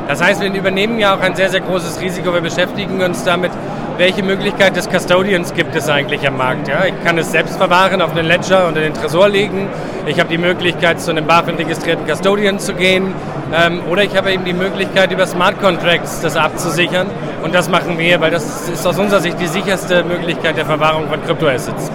[0.07, 2.33] Das heißt, wir übernehmen ja auch ein sehr, sehr großes Risiko.
[2.33, 3.51] Wir beschäftigen uns damit,
[3.99, 6.69] welche Möglichkeit des Custodians gibt es eigentlich am Markt.
[6.69, 9.67] Ja, ich kann es selbst verwahren, auf einen Ledger und in den Tresor legen.
[10.05, 13.13] Ich habe die Möglichkeit, zu einem BaFin-registrierten Custodian zu gehen.
[13.53, 17.07] Ähm, oder ich habe eben die Möglichkeit, über Smart Contracts das abzusichern.
[17.43, 21.09] Und das machen wir, weil das ist aus unserer Sicht die sicherste Möglichkeit der Verwahrung
[21.09, 21.91] von Kryptoassets.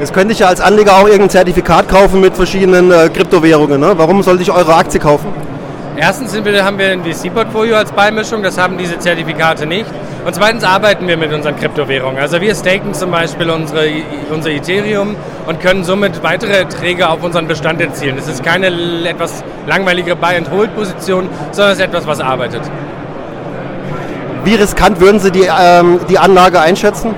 [0.00, 3.80] Jetzt könnte ich ja als Anleger auch irgendein Zertifikat kaufen mit verschiedenen äh, Kryptowährungen.
[3.80, 3.94] Ne?
[3.96, 5.43] Warum sollte ich eure Aktie kaufen?
[5.96, 9.86] Erstens sind wir, haben wir ein VC-Portfolio als Beimischung, das haben diese Zertifikate nicht.
[10.24, 12.18] Und zweitens arbeiten wir mit unseren Kryptowährungen.
[12.18, 13.88] Also wir staken zum Beispiel unsere,
[14.30, 15.14] unser Ethereum
[15.46, 18.16] und können somit weitere Erträge auf unseren Bestand erzielen.
[18.16, 18.68] Das ist keine
[19.06, 22.62] etwas langweilige Buy-and-Hold-Position, sondern es ist etwas, was arbeitet.
[24.44, 27.14] Wie riskant würden Sie die, ähm, die Anlage einschätzen?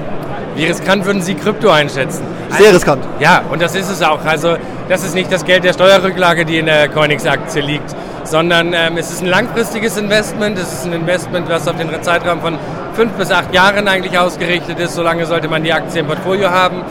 [0.54, 2.24] Wie riskant würden Sie Krypto einschätzen?
[2.50, 3.02] Sehr riskant.
[3.20, 4.24] Ja, und das ist es auch.
[4.24, 4.56] Also
[4.88, 7.94] das ist nicht das Geld der Steuerrücklage, die in der Coinix-Aktie liegt,
[8.26, 10.58] sondern ähm, es ist ein langfristiges Investment.
[10.58, 12.58] Es ist ein Investment, was auf den Zeitraum von
[12.94, 14.94] fünf bis acht Jahren eigentlich ausgerichtet ist.
[14.94, 16.82] Solange sollte man die Aktie im Portfolio haben.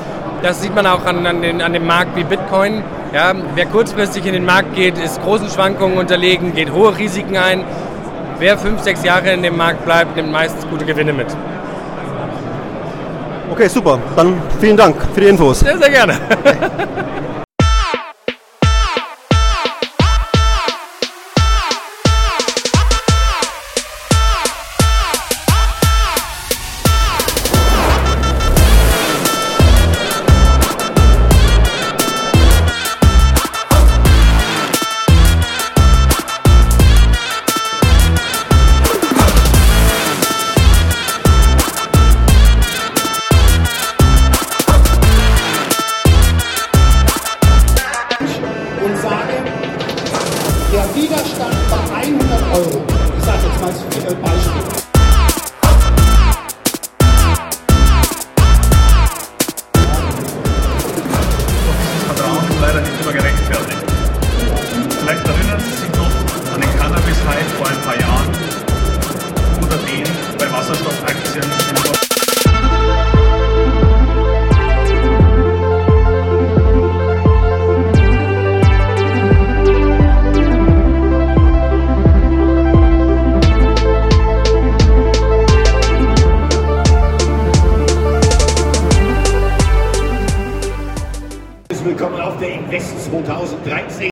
[0.41, 2.83] Das sieht man auch an, an, den, an dem Markt wie Bitcoin.
[3.13, 7.63] Ja, wer kurzfristig in den Markt geht, ist großen Schwankungen unterlegen, geht hohe Risiken ein.
[8.39, 11.27] Wer fünf, sechs Jahre in dem Markt bleibt, nimmt meistens gute Gewinne mit.
[13.49, 13.99] Okay, super.
[14.15, 15.61] Dann vielen Dank für die Infos.
[15.61, 16.19] Sehr, sehr gerne.
[92.75, 94.09] Invest 2013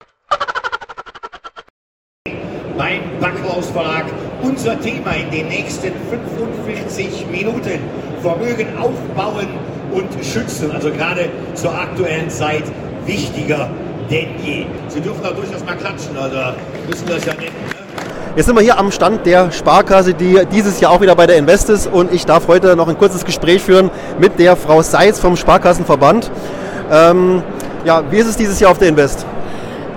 [2.78, 4.06] beim Backhaus Verlag.
[4.41, 7.80] Unser Thema in den nächsten 45 Minuten.
[8.21, 9.47] Vermögen aufbauen
[9.91, 10.71] und schützen.
[10.71, 12.63] Also gerade zur aktuellen Zeit
[13.06, 13.69] wichtiger
[14.10, 14.65] denn je.
[14.88, 16.56] Sie dürfen auch durchaus mal klatschen, oder
[16.88, 17.52] müssen das ja nicht.
[18.38, 21.36] Jetzt sind wir hier am Stand der Sparkasse, die dieses Jahr auch wieder bei der
[21.36, 21.88] Invest ist.
[21.88, 26.32] Und ich darf heute noch ein kurzes Gespräch führen mit der Frau Seitz vom Sparkassenverband.
[26.89, 27.43] Ähm,
[27.86, 29.26] ja, wie ist es dieses Jahr auf der Invest?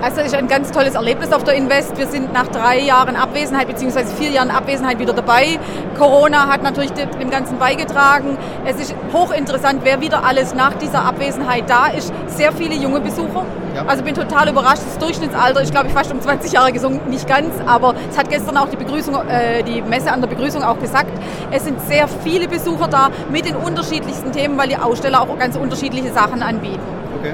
[0.03, 1.97] Also es ist ein ganz tolles Erlebnis auf der Invest.
[1.97, 4.05] Wir sind nach drei Jahren Abwesenheit bzw.
[4.19, 5.59] vier Jahren Abwesenheit wieder dabei.
[5.99, 8.37] Corona hat natürlich dem Ganzen beigetragen.
[8.67, 12.13] Es ist hochinteressant, wer wieder alles nach dieser Abwesenheit da ist.
[12.27, 13.47] Sehr viele junge Besucher.
[13.75, 13.85] Ja.
[13.87, 14.83] Also bin total überrascht.
[14.87, 17.11] Das Durchschnittsalter ist, glaube ich, fast um 20 Jahre gesunken.
[17.11, 20.63] Nicht ganz, aber es hat gestern auch die, Begrüßung, äh, die Messe an der Begrüßung
[20.63, 21.11] auch gesagt.
[21.51, 25.57] Es sind sehr viele Besucher da mit den unterschiedlichsten Themen, weil die Aussteller auch ganz
[25.57, 26.81] unterschiedliche Sachen anbieten.
[27.19, 27.33] Okay.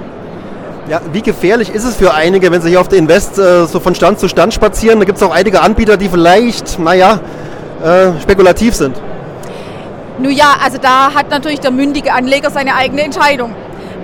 [0.88, 3.79] Ja, wie gefährlich ist es für einige, wenn sie hier auf der Invest äh, so
[3.79, 4.99] von Stand zu Stand spazieren?
[4.99, 7.21] Da gibt es auch einige Anbieter, die vielleicht, naja,
[7.85, 9.01] äh, spekulativ sind.
[10.18, 13.55] Nun ja, also da hat natürlich der mündige Anleger seine eigene Entscheidung.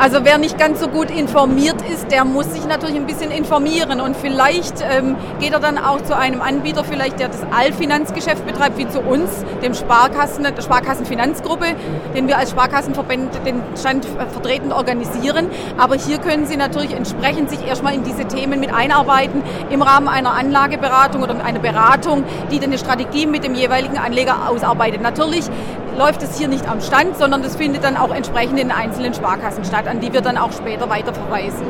[0.01, 4.01] Also wer nicht ganz so gut informiert ist, der muss sich natürlich ein bisschen informieren
[4.01, 8.79] und vielleicht ähm, geht er dann auch zu einem Anbieter, vielleicht der das Allfinanzgeschäft betreibt,
[8.79, 9.29] wie zu uns,
[9.61, 11.67] dem Sparkassen, der Sparkassenfinanzgruppe,
[12.15, 15.49] den wir als Sparkassenverbände den Stand vertretend organisieren.
[15.79, 20.07] Aber hier können Sie natürlich entsprechend sich erstmal in diese Themen mit einarbeiten im Rahmen
[20.07, 25.03] einer Anlageberatung oder einer Beratung, die dann eine Strategie mit dem jeweiligen Anleger ausarbeitet.
[25.03, 25.51] Natürlich
[25.99, 29.65] läuft es hier nicht am Stand, sondern das findet dann auch entsprechend in einzelnen Sparkassen
[29.65, 31.67] statt, an die wir dann auch später weiter verweisen.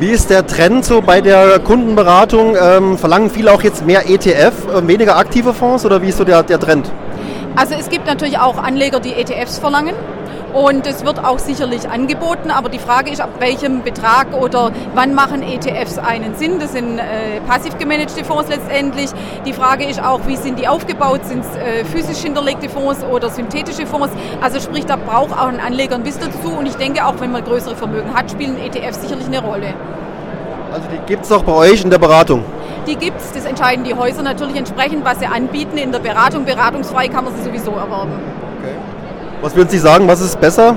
[0.00, 2.56] Wie ist der Trend so bei der Kundenberatung?
[2.60, 6.24] Ähm, verlangen viele auch jetzt mehr ETF, äh, weniger aktive Fonds oder wie ist so
[6.24, 6.90] der, der Trend?
[7.56, 9.94] Also es gibt natürlich auch Anleger, die ETFs verlangen.
[10.52, 15.14] Und es wird auch sicherlich angeboten, aber die Frage ist, ab welchem Betrag oder wann
[15.14, 16.58] machen ETFs einen Sinn?
[16.58, 19.10] Das sind äh, passiv gemanagte Fonds letztendlich.
[19.44, 21.20] Die Frage ist auch, wie sind die aufgebaut?
[21.24, 24.08] Sind es äh, physisch hinterlegte Fonds oder synthetische Fonds?
[24.40, 26.56] Also sprich, da braucht auch ein Anleger ein Wissen dazu.
[26.56, 29.74] Und ich denke, auch wenn man größere Vermögen hat, spielen ETFs sicherlich eine Rolle.
[30.72, 32.42] Also die gibt es auch bei euch in der Beratung?
[32.86, 36.46] Die gibt es, das entscheiden die Häuser natürlich entsprechend, was sie anbieten in der Beratung.
[36.46, 38.37] Beratungsfrei kann man sie sowieso erwerben.
[39.40, 40.74] Was würden Sie sagen, was ist besser?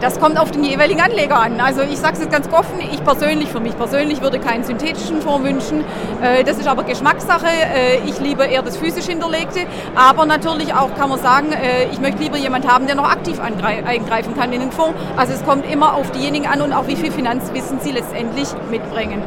[0.00, 1.60] Das kommt auf den jeweiligen Anleger an.
[1.60, 5.20] Also ich sage es jetzt ganz offen, ich persönlich, für mich persönlich würde keinen synthetischen
[5.20, 5.84] Fonds wünschen.
[6.22, 7.46] Äh, Das ist aber Geschmackssache.
[7.46, 9.60] Äh, Ich liebe eher das physisch hinterlegte.
[9.94, 13.38] Aber natürlich auch kann man sagen, äh, ich möchte lieber jemand haben, der noch aktiv
[13.40, 14.94] eingreifen kann in den Fonds.
[15.18, 19.22] Also es kommt immer auf diejenigen an und auch wie viel Finanzwissen sie letztendlich mitbringen.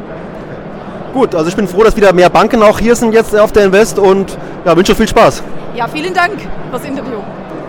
[1.13, 3.65] Gut, also ich bin froh, dass wieder mehr Banken auch hier sind jetzt auf der
[3.65, 4.35] Invest und
[4.65, 5.43] ja, wünsche viel Spaß.
[5.75, 6.33] Ja, vielen Dank
[6.71, 7.19] fürs Interview.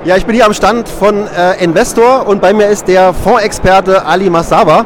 [0.04, 4.04] Ja, ich bin hier am Stand von äh, Investor und bei mir ist der Fondsexperte
[4.04, 4.84] Ali Masaba.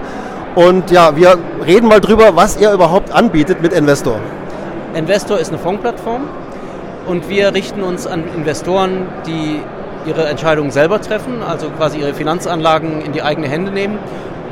[0.55, 4.21] Und ja, wir reden mal drüber, was ihr überhaupt anbietet mit Investor.
[4.95, 6.23] Investor ist eine Fondsplattform
[7.09, 9.61] und wir richten uns an Investoren, die
[10.07, 13.99] ihre Entscheidungen selber treffen, also quasi ihre Finanzanlagen in die eigene Hände nehmen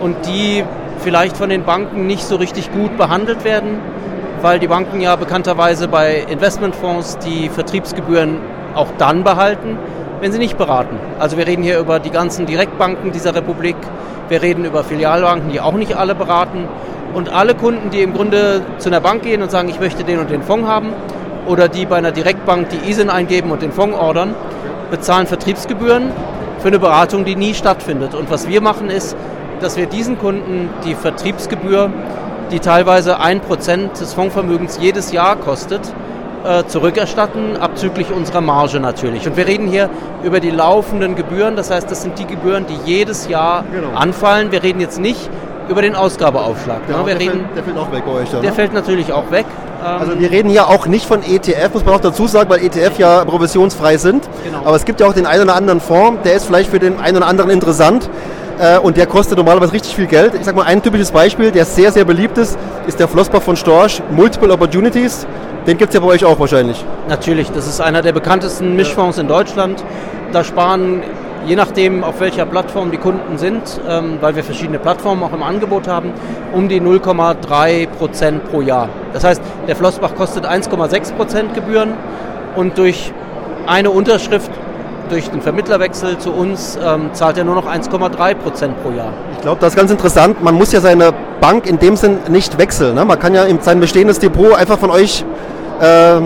[0.01, 0.65] und die
[0.99, 3.79] vielleicht von den Banken nicht so richtig gut behandelt werden,
[4.43, 8.39] weil die Banken ja bekannterweise bei Investmentfonds die Vertriebsgebühren
[8.75, 9.79] auch dann behalten,
[10.21, 10.99] wenn sie nicht beraten.
[11.19, 13.77] Also wir reden hier über die ganzen Direktbanken dieser Republik,
[14.29, 16.69] wir reden über Filialbanken, die auch nicht alle beraten
[17.15, 20.19] und alle Kunden, die im Grunde zu einer Bank gehen und sagen, ich möchte den
[20.19, 20.93] und den Fonds haben
[21.47, 24.35] oder die bei einer Direktbank die ISIN eingeben und den Fonds ordern,
[24.91, 26.11] bezahlen Vertriebsgebühren
[26.59, 28.15] für eine Beratung, die nie stattfindet.
[28.15, 29.17] Und was wir machen ist,
[29.61, 31.91] dass wir diesen Kunden die Vertriebsgebühr,
[32.51, 35.81] die teilweise ein Prozent des Fondsvermögens jedes Jahr kostet,
[36.47, 39.27] äh, zurückerstatten, abzüglich unserer Marge natürlich.
[39.27, 39.91] Und wir reden hier
[40.23, 43.97] über die laufenden Gebühren, das heißt, das sind die Gebühren, die jedes Jahr genau.
[43.97, 44.53] anfallen.
[44.53, 45.29] Wir reden jetzt nicht
[45.69, 46.89] über den Ausgabeaufschlag.
[46.89, 46.95] Ne?
[46.95, 48.31] wir der, reden, fällt, der fällt auch weg bei euch.
[48.31, 48.57] Dann, der ne?
[48.57, 49.47] fällt natürlich auch weg.
[49.83, 52.99] Also wir reden hier auch nicht von ETF, muss man auch dazu sagen, weil ETF
[52.99, 54.29] ja provisionsfrei sind.
[54.45, 54.61] Genau.
[54.65, 56.99] Aber es gibt ja auch den einen oder anderen Fonds, der ist vielleicht für den
[56.99, 58.09] einen oder anderen interessant.
[58.59, 60.35] Äh, und der kostet normalerweise richtig viel Geld.
[60.35, 63.57] Ich sage mal, ein typisches Beispiel, der sehr, sehr beliebt ist, ist der Flossbach von
[63.57, 65.27] Storch, Multiple Opportunities.
[65.67, 66.85] Den gibt es ja bei euch auch wahrscheinlich.
[67.09, 69.85] Natürlich, das ist einer der bekanntesten Mischfonds in Deutschland.
[70.33, 71.03] Da sparen
[71.47, 75.43] je nachdem, auf welcher Plattform die Kunden sind, ähm, weil wir verschiedene Plattformen auch im
[75.43, 76.13] Angebot haben,
[76.53, 78.89] um die 0,3 Prozent pro Jahr.
[79.13, 81.95] Das heißt, der Flossbach kostet 1,6 Prozent Gebühren
[82.57, 83.13] und durch
[83.67, 84.51] eine Unterschrift
[85.09, 89.13] durch den Vermittlerwechsel zu uns ähm, zahlt er nur noch 1,3 Prozent pro Jahr.
[89.33, 90.43] Ich glaube, das ist ganz interessant.
[90.43, 92.95] Man muss ja seine Bank in dem Sinn nicht wechseln.
[92.95, 93.05] Ne?
[93.05, 95.25] Man kann ja sein bestehendes Depot einfach von euch
[95.81, 96.21] äh,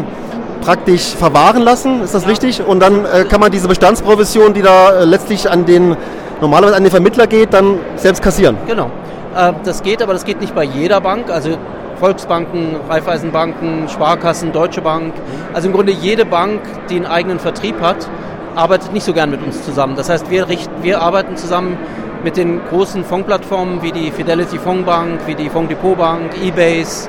[0.60, 2.28] praktisch verwahren lassen, ist das ja.
[2.28, 2.62] richtig?
[2.66, 5.96] Und dann äh, kann man diese Bestandsprovision, die da äh, letztlich an den
[6.40, 8.56] normalerweise an den Vermittler geht, dann selbst kassieren.
[8.66, 8.90] Genau.
[9.36, 11.30] Äh, das geht, aber das geht nicht bei jeder Bank.
[11.30, 11.50] Also
[11.98, 15.12] Volksbanken, Raiffeisenbanken, Sparkassen, Deutsche Bank.
[15.52, 18.08] Also im Grunde jede Bank, die einen eigenen Vertrieb hat,
[18.54, 19.96] arbeitet nicht so gern mit uns zusammen.
[19.96, 21.78] Das heißt, wir, richten, wir arbeiten zusammen
[22.24, 27.08] mit den großen Fondsplattformen wie die Fidelity Fondsbank, wie die Fonddepotbank, Ebase,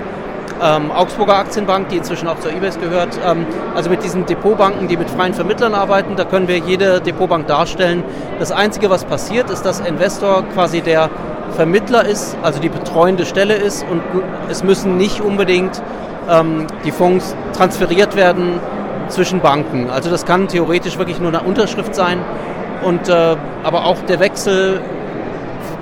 [0.61, 3.19] ähm, Augsburger Aktienbank, die inzwischen auch zur eBay gehört.
[3.25, 7.47] Ähm, also mit diesen Depotbanken, die mit freien Vermittlern arbeiten, da können wir jede Depotbank
[7.47, 8.03] darstellen.
[8.39, 11.09] Das Einzige, was passiert, ist, dass Investor quasi der
[11.55, 14.01] Vermittler ist, also die betreuende Stelle ist und
[14.49, 15.81] es müssen nicht unbedingt
[16.29, 18.59] ähm, die Fonds transferiert werden
[19.11, 19.89] zwischen Banken.
[19.89, 22.19] Also das kann theoretisch wirklich nur eine Unterschrift sein
[22.83, 24.81] und äh, aber auch der Wechsel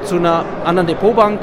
[0.04, 1.40] zu einer anderen Depotbank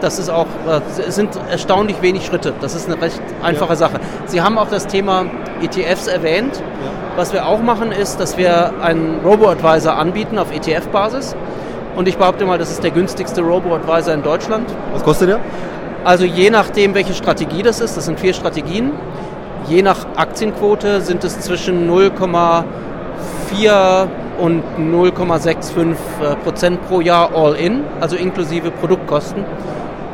[0.00, 2.52] das ist auch, äh, sind erstaunlich wenig Schritte.
[2.60, 3.76] Das ist eine recht einfache ja.
[3.76, 4.00] Sache.
[4.26, 5.26] Sie haben auch das Thema
[5.62, 6.56] ETFs erwähnt.
[6.56, 6.90] Ja.
[7.16, 11.34] Was wir auch machen, ist, dass wir einen Robo-Advisor anbieten auf ETF-Basis.
[11.96, 14.70] Und ich behaupte mal, das ist der günstigste Robo-Advisor in Deutschland.
[14.92, 15.40] Was kostet der?
[16.04, 18.92] Also je nachdem, welche Strategie das ist, das sind vier Strategien.
[19.66, 24.06] Je nach Aktienquote sind es zwischen 0,4
[24.38, 25.96] und 0,65
[26.44, 29.44] Prozent pro Jahr all in, also inklusive Produktkosten.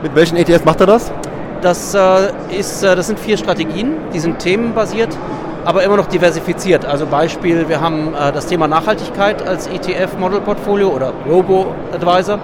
[0.03, 1.13] Mit welchen ETFs macht er das?
[1.61, 5.17] Das, äh, ist, äh, das sind vier Strategien, die sind themenbasiert,
[5.65, 6.85] aber immer noch diversifiziert.
[6.85, 12.39] Also Beispiel, wir haben äh, das Thema Nachhaltigkeit als ETF-Model-Portfolio oder Robo-Advisor.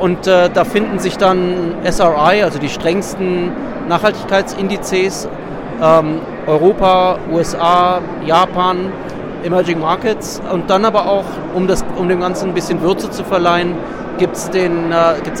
[0.00, 3.52] Und äh, da finden sich dann SRI, also die strengsten
[3.88, 5.28] Nachhaltigkeitsindizes,
[5.82, 8.92] ähm, Europa, USA, Japan,
[9.44, 11.24] Emerging Markets und dann aber auch,
[11.54, 13.74] um, das, um dem Ganzen ein bisschen Würze zu verleihen,
[14.18, 14.68] gibt es äh,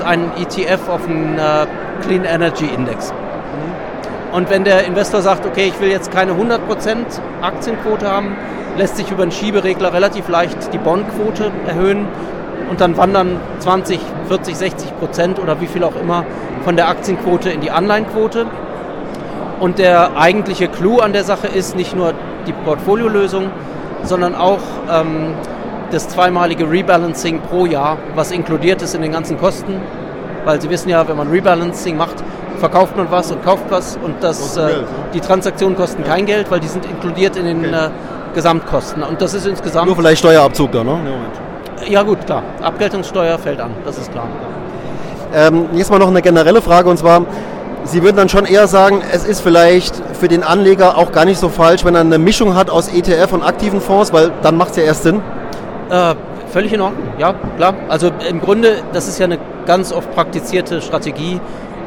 [0.04, 1.66] einen ETF auf den äh,
[2.02, 3.12] Clean Energy Index.
[4.32, 6.58] Und wenn der Investor sagt, okay, ich will jetzt keine 100%
[7.40, 8.36] Aktienquote haben,
[8.76, 12.06] lässt sich über einen Schieberegler relativ leicht die Bondquote erhöhen
[12.68, 16.24] und dann wandern 20, 40, 60 Prozent oder wie viel auch immer
[16.64, 18.46] von der Aktienquote in die Anleihenquote.
[19.60, 22.12] Und der eigentliche Clou an der Sache ist nicht nur
[22.46, 23.50] die Portfoliolösung,
[24.02, 25.34] sondern auch ähm,
[25.90, 29.80] das zweimalige Rebalancing pro Jahr, was inkludiert ist in den ganzen Kosten.
[30.44, 32.16] Weil Sie wissen ja, wenn man Rebalancing macht,
[32.58, 34.70] verkauft man was und kauft was und das, äh,
[35.12, 37.86] die Transaktionen kosten kein Geld, weil die sind inkludiert in den okay.
[37.86, 39.02] äh, Gesamtkosten.
[39.02, 39.86] Und das ist insgesamt.
[39.86, 40.98] Nur vielleicht Steuerabzug da, ne?
[41.88, 42.42] Ja, gut, klar.
[42.62, 44.26] Abgeltungssteuer fällt an, das ist klar.
[45.34, 47.22] Ähm, jetzt mal noch eine generelle Frage und zwar,
[47.86, 51.38] Sie würden dann schon eher sagen, es ist vielleicht für den Anleger auch gar nicht
[51.38, 54.70] so falsch, wenn er eine Mischung hat aus ETF und aktiven Fonds, weil dann macht
[54.70, 55.22] es ja erst Sinn.
[55.90, 56.14] Äh,
[56.52, 57.74] völlig in Ordnung, ja, klar.
[57.88, 61.40] Also im Grunde, das ist ja eine ganz oft praktizierte Strategie,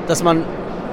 [0.07, 0.43] dass man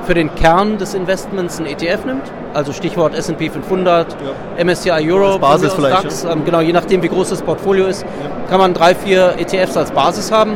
[0.06, 2.22] für den Kern des Investments einen ETF nimmt,
[2.54, 4.16] also Stichwort S&P 500,
[4.62, 7.86] MSCI Euro, Basis mir aus vielleicht, DAX, ähm, genau, je nachdem wie groß das Portfolio
[7.86, 8.04] ist,
[8.48, 10.52] kann man drei, vier ETFs als Basis haben.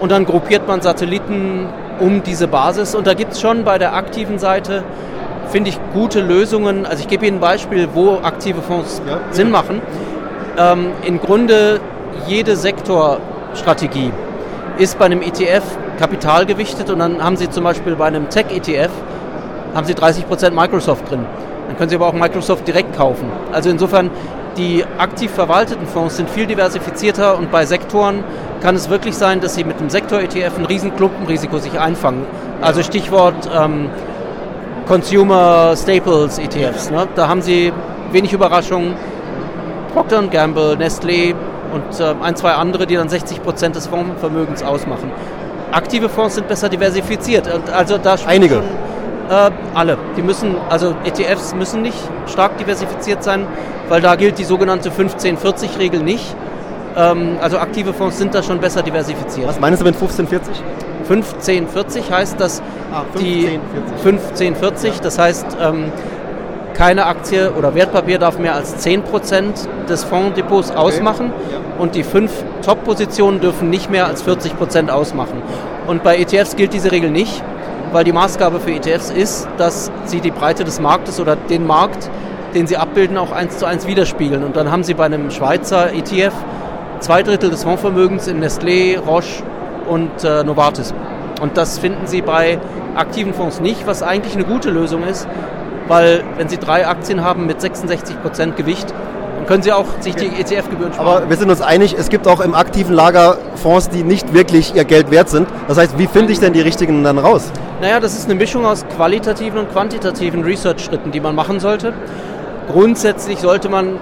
[0.00, 1.66] Und dann gruppiert man Satelliten
[2.00, 4.84] um diese Basis und da gibt es schon bei der aktiven Seite,
[5.50, 6.86] finde ich, gute Lösungen.
[6.86, 9.80] Also ich gebe Ihnen ein Beispiel, wo aktive Fonds Sinn machen.
[10.56, 11.80] Ähm, Im Grunde
[12.26, 14.12] jede Sektorstrategie
[14.78, 15.62] ist bei einem ETF
[15.98, 18.90] kapitalgewichtet und dann haben Sie zum Beispiel bei einem Tech-ETF
[19.74, 21.26] haben Sie 30% Microsoft drin.
[21.66, 23.30] Dann können Sie aber auch Microsoft direkt kaufen.
[23.52, 24.10] Also insofern,
[24.58, 28.24] die aktiv verwalteten Fonds sind viel diversifizierter und bei Sektoren
[28.60, 32.26] kann es wirklich sein, dass Sie mit einem Sektor-ETF ein riesen Klumpenrisiko sich einfangen.
[32.60, 33.88] Also Stichwort ähm,
[34.86, 36.90] Consumer Staples ETFs.
[36.90, 37.06] Ne?
[37.14, 37.72] Da haben Sie
[38.10, 38.94] wenig Überraschungen.
[39.94, 41.34] Procter Gamble, Nestlé
[41.72, 45.12] und äh, ein, zwei andere, die dann 60 Prozent des Fondsvermögens ausmachen.
[45.70, 47.52] Aktive Fonds sind besser diversifiziert.
[47.52, 48.56] Und also da Einige.
[48.56, 48.64] Schon,
[49.28, 49.98] äh, alle.
[50.16, 53.46] Die müssen, also ETFs müssen nicht stark diversifiziert sein,
[53.88, 56.34] weil da gilt die sogenannte 15-40-Regel nicht.
[56.96, 59.48] Ähm, also aktive Fonds sind da schon besser diversifiziert.
[59.48, 60.62] Was meinst du mit 1540?
[61.08, 62.62] 1540 heißt, dass
[62.92, 63.60] Ah, die
[64.02, 65.92] 1540, das heißt, ähm,
[66.72, 71.32] keine Aktie oder Wertpapier darf mehr als 10% des Fondsdepots ausmachen
[71.78, 72.32] und die fünf
[72.64, 75.42] Top-Positionen dürfen nicht mehr als 40% ausmachen.
[75.86, 77.42] Und bei ETFs gilt diese Regel nicht,
[77.92, 82.10] weil die Maßgabe für ETFs ist, dass sie die Breite des Marktes oder den Markt,
[82.54, 84.44] den sie abbilden, auch eins zu eins widerspiegeln.
[84.44, 86.32] Und dann haben sie bei einem Schweizer ETF
[87.00, 89.42] zwei Drittel des Fondsvermögens in Nestlé, Roche
[89.88, 90.94] und äh, Novartis.
[91.40, 92.58] Und das finden Sie bei
[92.96, 95.28] aktiven Fonds nicht, was eigentlich eine gute Lösung ist,
[95.86, 98.92] weil wenn Sie drei Aktien haben mit 66% Gewicht,
[99.36, 101.08] dann können Sie auch sich die ETF-Gebühren sparen.
[101.08, 104.74] Aber wir sind uns einig, es gibt auch im aktiven Lager Fonds, die nicht wirklich
[104.74, 105.48] ihr Geld wert sind.
[105.68, 107.52] Das heißt, wie finde ich denn die richtigen dann raus?
[107.80, 111.92] Naja, das ist eine Mischung aus qualitativen und quantitativen Research-Schritten, die man machen sollte.
[112.72, 114.00] Grundsätzlich sollte man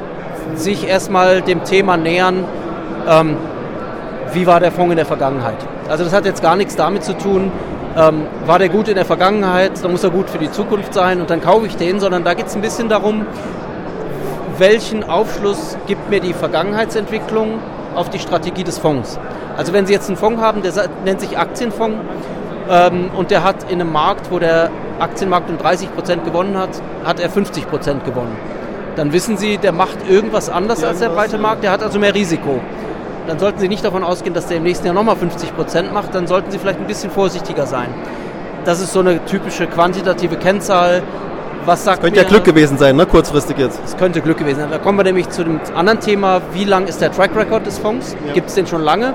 [0.55, 2.45] sich erstmal dem Thema nähern,
[3.07, 3.37] ähm,
[4.33, 5.59] wie war der Fonds in der Vergangenheit.
[5.91, 7.53] Also das hat jetzt gar nichts damit zu tun,
[7.99, 11.21] ähm, war der gut in der Vergangenheit, dann muss er gut für die Zukunft sein
[11.21, 13.27] und dann kaufe ich den, sondern da geht es ein bisschen darum,
[14.57, 17.59] welchen Aufschluss gibt mir die Vergangenheitsentwicklung
[17.95, 19.19] auf die Strategie des Fonds.
[19.59, 20.73] Also wenn Sie jetzt einen Fonds haben, der
[21.05, 21.99] nennt sich Aktienfonds
[23.17, 26.71] und der hat in einem Markt, wo der Aktienmarkt um 30 Prozent gewonnen hat,
[27.05, 28.37] hat er 50 Prozent gewonnen.
[28.97, 32.15] Dann wissen Sie, der macht irgendwas anders als der breite Markt, der hat also mehr
[32.15, 32.61] Risiko.
[33.27, 36.15] Dann sollten Sie nicht davon ausgehen, dass der im nächsten Jahr nochmal 50 Prozent macht,
[36.15, 37.89] dann sollten Sie vielleicht ein bisschen vorsichtiger sein.
[38.65, 41.03] Das ist so eine typische quantitative Kennzahl.
[41.67, 43.07] Was sagt Könnte ja mir- Glück gewesen sein, ne?
[43.07, 43.81] kurzfristig jetzt.
[43.85, 44.71] es könnte Glück gewesen sein.
[44.71, 47.79] Da kommen wir nämlich zu dem anderen Thema, wie lang ist der Track Record des
[47.79, 48.17] Fonds?
[48.35, 49.13] Gibt es den schon lange?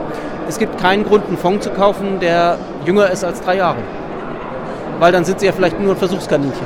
[0.50, 3.78] Es gibt keinen Grund, einen Fonds zu kaufen, der jünger ist als drei Jahre.
[5.00, 6.66] Weil dann sind Sie ja vielleicht nur ein Versuchskaninchen.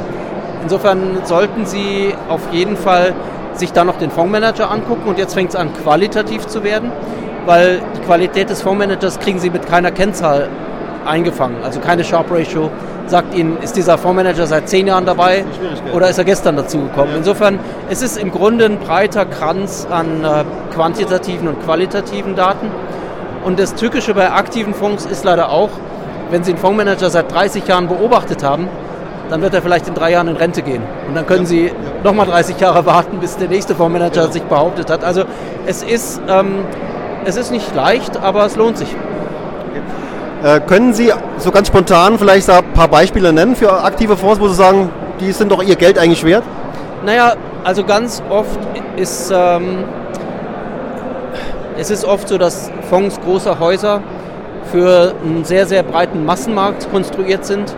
[0.63, 3.13] Insofern sollten Sie auf jeden Fall
[3.53, 6.91] sich da noch den Fondsmanager angucken und jetzt fängt es an, qualitativ zu werden,
[7.45, 10.49] weil die Qualität des Fondsmanagers kriegen Sie mit keiner Kennzahl
[11.05, 12.71] eingefangen, also keine Sharp Ratio.
[13.07, 15.45] Sagt Ihnen, ist dieser Fondsmanager seit zehn Jahren dabei
[15.93, 17.15] oder ist er gestern dazugekommen?
[17.15, 20.43] Insofern es ist im Grunde ein breiter Kranz an äh,
[20.73, 22.71] quantitativen und qualitativen Daten.
[23.43, 25.69] Und das Tückische bei aktiven Fonds ist leider auch,
[26.31, 28.67] wenn Sie einen Fondsmanager seit 30 Jahren beobachtet haben,
[29.29, 30.81] dann wird er vielleicht in drei Jahren in Rente gehen.
[31.07, 31.71] Und dann können Sie
[32.03, 35.03] nochmal 30 Jahre warten, bis der nächste Fondsmanager sich behauptet hat.
[35.03, 35.25] Also
[35.67, 36.65] es ist, ähm,
[37.25, 38.89] es ist nicht leicht, aber es lohnt sich.
[38.89, 38.95] Äh,
[40.67, 44.55] können Sie so ganz spontan vielleicht ein paar Beispiele nennen für aktive Fonds, wo Sie
[44.55, 46.43] sagen, die sind doch ihr Geld eigentlich wert?
[47.05, 47.33] Naja,
[47.63, 48.59] also ganz oft
[48.97, 49.85] ist ähm,
[51.77, 54.01] es ist oft so, dass Fonds großer Häuser
[54.71, 57.75] für einen sehr, sehr breiten Massenmarkt konstruiert sind.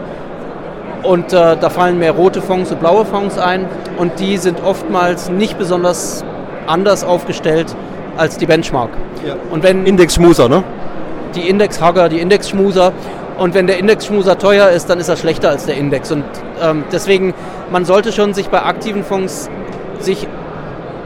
[1.04, 3.66] Und äh, da fallen mehr rote Fonds und blaue Fonds ein.
[3.98, 6.24] Und die sind oftmals nicht besonders
[6.68, 7.76] anders aufgestellt
[8.18, 8.90] als die Benchmark.
[9.52, 10.64] Und wenn Indexschmuser, ne?
[11.36, 12.94] Die Indexhugger, die Indexschmuser.
[13.38, 16.12] Und wenn der Indexschmuser teuer ist, dann ist er schlechter als der Index.
[16.12, 16.24] Und
[16.62, 17.34] ähm, deswegen,
[17.72, 19.50] man sollte schon sich bei aktiven Fonds
[20.00, 20.28] sich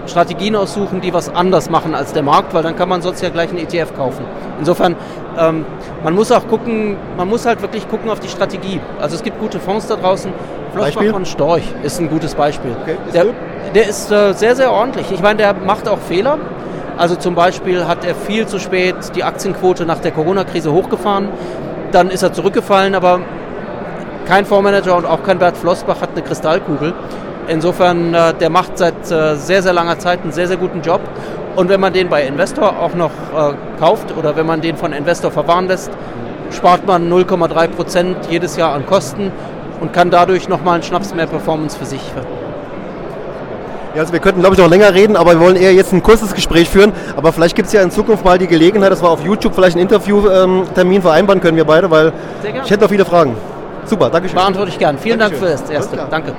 [0.08, 3.30] Strategien aussuchen, die was anders machen als der Markt, weil dann kann man sonst ja
[3.30, 4.26] gleich einen ETF kaufen.
[4.60, 4.96] Insofern,
[5.38, 5.66] ähm,
[6.04, 8.80] man muss auch gucken, man muss halt wirklich gucken auf die Strategie.
[9.00, 10.32] Also es gibt gute Fonds da draußen.
[10.74, 12.72] Flossbach von Storch ist ein gutes Beispiel.
[13.06, 13.36] ist der, gut.
[13.76, 15.12] der ist äh, sehr, sehr ordentlich.
[15.12, 16.38] Ich meine, der macht auch Fehler.
[17.02, 21.30] Also zum Beispiel hat er viel zu spät die Aktienquote nach der Corona-Krise hochgefahren.
[21.92, 23.22] Dann ist er zurückgefallen, aber
[24.28, 26.94] kein Fondsmanager und auch kein Bert Flossbach hat eine Kristallkugel.
[27.48, 31.02] Insofern, äh, der macht seit äh, sehr, sehr langer Zeit einen sehr, sehr guten Job.
[31.56, 34.94] Und wenn man den bei Investor auch noch äh, kauft oder wenn man den von
[34.94, 35.90] Investor verwahren lässt,
[36.52, 39.32] spart man 0,3 Prozent jedes Jahr an Kosten
[39.80, 42.04] und kann dadurch nochmal einen Schnaps mehr Performance für sich
[43.94, 46.02] ja, also wir könnten, glaube ich, noch länger reden, aber wir wollen eher jetzt ein
[46.02, 46.94] kurzes Gespräch führen.
[47.16, 49.76] Aber vielleicht gibt es ja in Zukunft mal die Gelegenheit, dass wir auf YouTube vielleicht
[49.76, 52.14] einen Interviewtermin ähm, vereinbaren können, wir beide, weil
[52.64, 53.36] ich hätte noch viele Fragen.
[53.86, 54.36] Super, danke schön.
[54.36, 54.98] Beantworte ich gern.
[54.98, 55.48] Vielen Dankeschön.
[55.48, 56.08] Dank für das Erste.
[56.10, 56.34] Danke.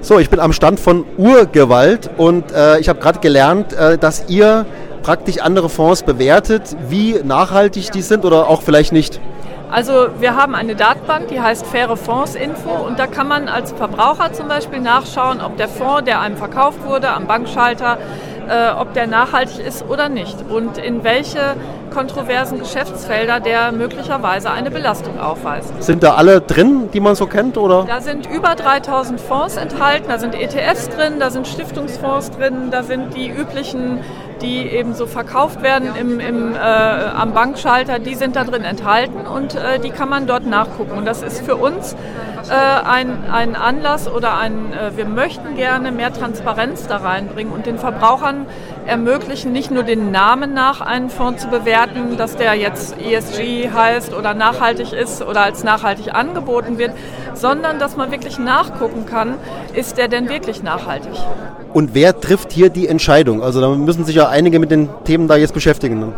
[0.00, 4.24] So, ich bin am Stand von Urgewalt und äh, ich habe gerade gelernt, äh, dass
[4.28, 4.66] ihr
[5.02, 9.20] praktisch andere Fonds bewertet, wie nachhaltig die sind oder auch vielleicht nicht.
[9.72, 13.72] Also wir haben eine Datenbank, die heißt Faire Fonds Info und da kann man als
[13.72, 17.96] Verbraucher zum Beispiel nachschauen, ob der Fonds, der einem verkauft wurde am Bankschalter,
[18.50, 21.56] äh, ob der nachhaltig ist oder nicht und in welche
[21.94, 25.82] kontroversen Geschäftsfelder der möglicherweise eine Belastung aufweist.
[25.82, 27.56] Sind da alle drin, die man so kennt?
[27.56, 27.84] Oder?
[27.84, 32.82] Da sind über 3000 Fonds enthalten, da sind ETFs drin, da sind Stiftungsfonds drin, da
[32.82, 34.00] sind die üblichen
[34.42, 39.26] die eben so verkauft werden im, im, äh, am Bankschalter, die sind da drin enthalten
[39.26, 40.98] und äh, die kann man dort nachgucken.
[40.98, 41.94] Und das ist für uns
[42.50, 47.66] äh, ein, ein Anlass oder ein, äh, wir möchten gerne mehr Transparenz da reinbringen und
[47.66, 48.46] den Verbrauchern
[48.84, 54.12] ermöglichen, nicht nur den Namen nach einen Fonds zu bewerten, dass der jetzt ESG heißt
[54.12, 56.92] oder nachhaltig ist oder als nachhaltig angeboten wird,
[57.34, 59.34] sondern dass man wirklich nachgucken kann,
[59.74, 61.12] ist der denn wirklich nachhaltig.
[61.72, 63.42] Und wer trifft hier die Entscheidung?
[63.42, 65.98] Also da müssen sich ja einige mit den Themen da jetzt beschäftigen.
[65.98, 66.12] Ne?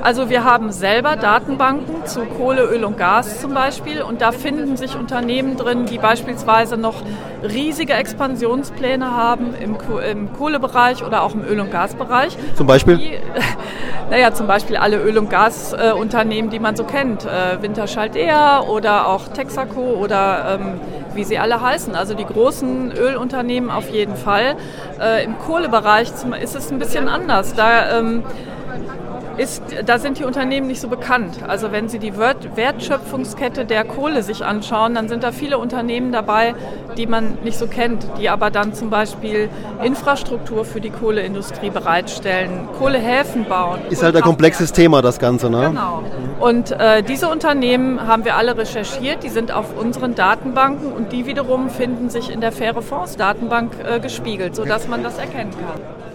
[0.00, 4.76] Also wir haben selber Datenbanken zu Kohle, Öl und Gas zum Beispiel und da finden
[4.76, 7.02] sich Unternehmen drin, die beispielsweise noch
[7.42, 9.76] riesige Expansionspläne haben im,
[10.10, 12.36] im Kohlebereich oder auch im Öl- und Gasbereich.
[12.54, 12.98] Zum Beispiel?
[12.98, 13.18] Die,
[14.10, 17.24] naja, zum Beispiel alle Öl- und Gasunternehmen, die man so kennt.
[17.24, 20.80] Äh, Winterschaldea oder auch Texaco oder ähm,
[21.14, 21.94] wie sie alle heißen.
[21.94, 24.56] Also die großen Ölunternehmen auf jeden Fall.
[25.00, 27.54] Äh, Im Kohlebereich ist es ein bisschen anders.
[27.54, 28.22] Da ähm,
[29.38, 31.38] ist, da sind die Unternehmen nicht so bekannt.
[31.46, 36.54] Also wenn Sie die Wertschöpfungskette der Kohle sich anschauen, dann sind da viele Unternehmen dabei,
[36.96, 39.48] die man nicht so kennt, die aber dann zum Beispiel
[39.82, 43.80] Infrastruktur für die Kohleindustrie bereitstellen, Kohlehäfen bauen.
[43.90, 45.68] Ist halt ein komplexes Thema, das Ganze, ne?
[45.68, 46.02] Genau.
[46.40, 51.26] Und äh, diese Unternehmen haben wir alle recherchiert, die sind auf unseren Datenbanken und die
[51.26, 56.07] wiederum finden sich in der Faire Fonds Datenbank äh, gespiegelt, sodass man das erkennen kann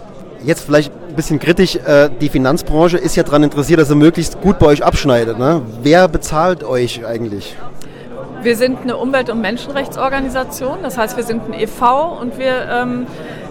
[0.44, 4.42] jetzt vielleicht ein bisschen kritisch, äh, die Finanzbranche ist ja daran interessiert, dass sie möglichst
[4.42, 5.38] gut bei euch abschneidet.
[5.40, 5.62] Ne?
[5.82, 7.56] Wer bezahlt euch eigentlich?
[8.42, 13.08] Wir sind eine Umwelt- und Menschenrechtsorganisation, das heißt, wir sind ein EV und wir, ähm,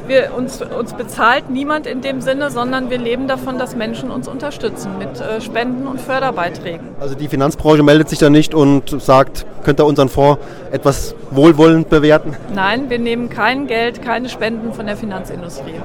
[0.06, 4.28] wir uns, uns bezahlt niemand in dem Sinne, sondern wir leben davon, dass Menschen uns
[4.28, 6.88] unterstützen mit äh, Spenden und Förderbeiträgen.
[7.00, 11.88] Also die Finanzbranche meldet sich da nicht und sagt, könnt ihr unseren Fonds etwas wohlwollend
[11.88, 12.36] bewerten?
[12.54, 15.80] Nein, wir nehmen kein Geld, keine Spenden von der Finanzindustrie.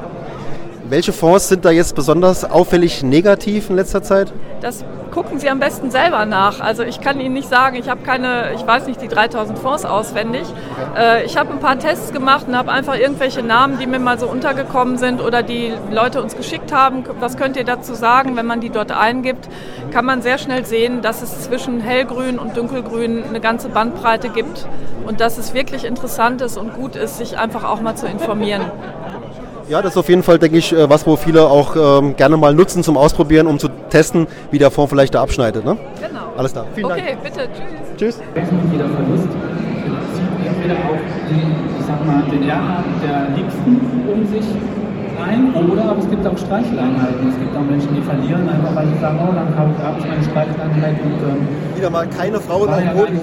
[0.90, 4.32] Welche Fonds sind da jetzt besonders auffällig negativ in letzter Zeit?
[4.62, 6.62] Das gucken Sie am besten selber nach.
[6.62, 9.84] Also ich kann Ihnen nicht sagen, ich habe keine, ich weiß nicht die 3000 Fonds
[9.84, 10.44] auswendig.
[10.98, 14.18] Äh, ich habe ein paar Tests gemacht und habe einfach irgendwelche Namen, die mir mal
[14.18, 17.04] so untergekommen sind oder die Leute uns geschickt haben.
[17.20, 18.38] Was könnt ihr dazu sagen?
[18.38, 19.50] Wenn man die dort eingibt,
[19.92, 24.66] kann man sehr schnell sehen, dass es zwischen hellgrün und dunkelgrün eine ganze Bandbreite gibt
[25.06, 28.62] und dass es wirklich interessant ist und gut ist, sich einfach auch mal zu informieren.
[29.70, 32.38] Ja, das ist auf jeden Fall, denke ich, äh, was, wo viele auch ähm, gerne
[32.38, 35.66] mal nutzen zum Ausprobieren, um zu testen, wie der Fonds vielleicht da abschneidet.
[35.66, 35.78] Ne?
[36.00, 36.32] Genau.
[36.38, 36.66] Alles klar.
[36.74, 37.24] Vielen okay, Dank.
[37.24, 37.50] bitte.
[37.98, 38.16] Tschüss.
[38.16, 38.22] Tschüss.
[38.72, 39.28] Jeder Verlust
[40.14, 44.46] zieht entweder auch den, ich sag mal, den Ärger der Liebsten um sich
[45.18, 47.30] ein oder aber es gibt auch Streicheleinheiten.
[47.30, 50.24] Es gibt auch Menschen, die verlieren, einfach weil sie sagen, oh, dann gab es eine
[50.24, 51.42] Streicheleinheit und ähm,
[51.76, 53.20] wieder mal keine Frauen auf dem Boden.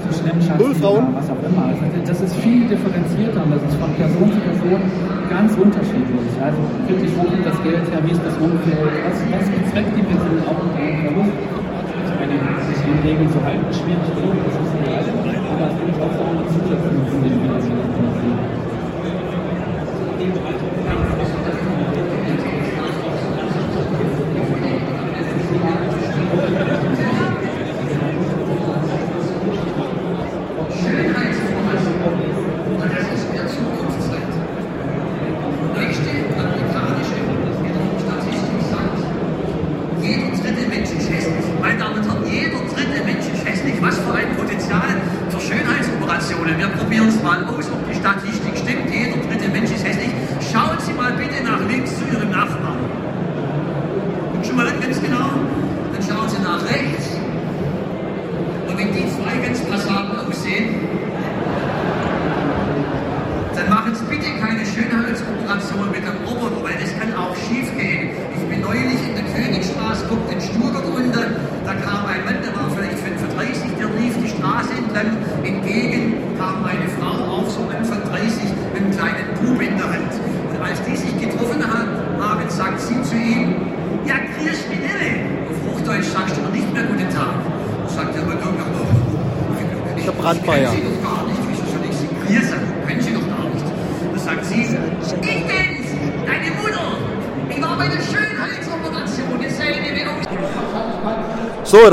[0.58, 1.14] Null Frauen.
[1.14, 1.64] Was auch immer.
[1.70, 4.80] Also das ist viel differenzierter und das ist von Person zu Person
[5.30, 6.30] ganz unterschiedlich.
[6.42, 10.06] Also wirklich, wo kommt das Geld her, wie ist das Umfeld, was, was bezweckt die
[10.06, 11.34] Person auch unter einem Verlust.
[12.14, 15.10] Eine, sich an Regeln zu halten, schwierig genug, das ist alles.
[15.12, 18.64] Aber es gibt auch so eine Zusatzung von dem finanziellen Brandmeier.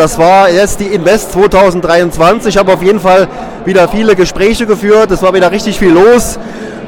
[0.02, 2.56] Das war jetzt die Invest 2023.
[2.56, 3.28] Ich habe auf jeden Fall
[3.66, 5.12] wieder viele Gespräche geführt.
[5.12, 6.40] Es war wieder richtig viel los.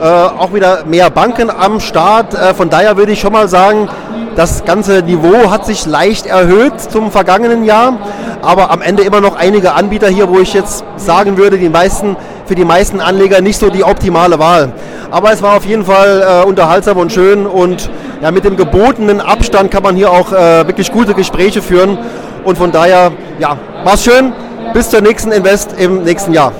[0.01, 2.33] Äh, auch wieder mehr Banken am Start.
[2.33, 3.87] Äh, von daher würde ich schon mal sagen,
[4.35, 7.99] das ganze Niveau hat sich leicht erhöht zum vergangenen Jahr.
[8.41, 12.17] Aber am Ende immer noch einige Anbieter hier, wo ich jetzt sagen würde, die meisten,
[12.47, 14.73] für die meisten Anleger nicht so die optimale Wahl.
[15.11, 17.45] Aber es war auf jeden Fall äh, unterhaltsam und schön.
[17.45, 17.91] Und
[18.23, 21.99] ja, mit dem gebotenen Abstand kann man hier auch äh, wirklich gute Gespräche führen.
[22.43, 24.33] Und von daher, ja, war's schön.
[24.73, 26.51] Bis zur nächsten Invest im nächsten Jahr.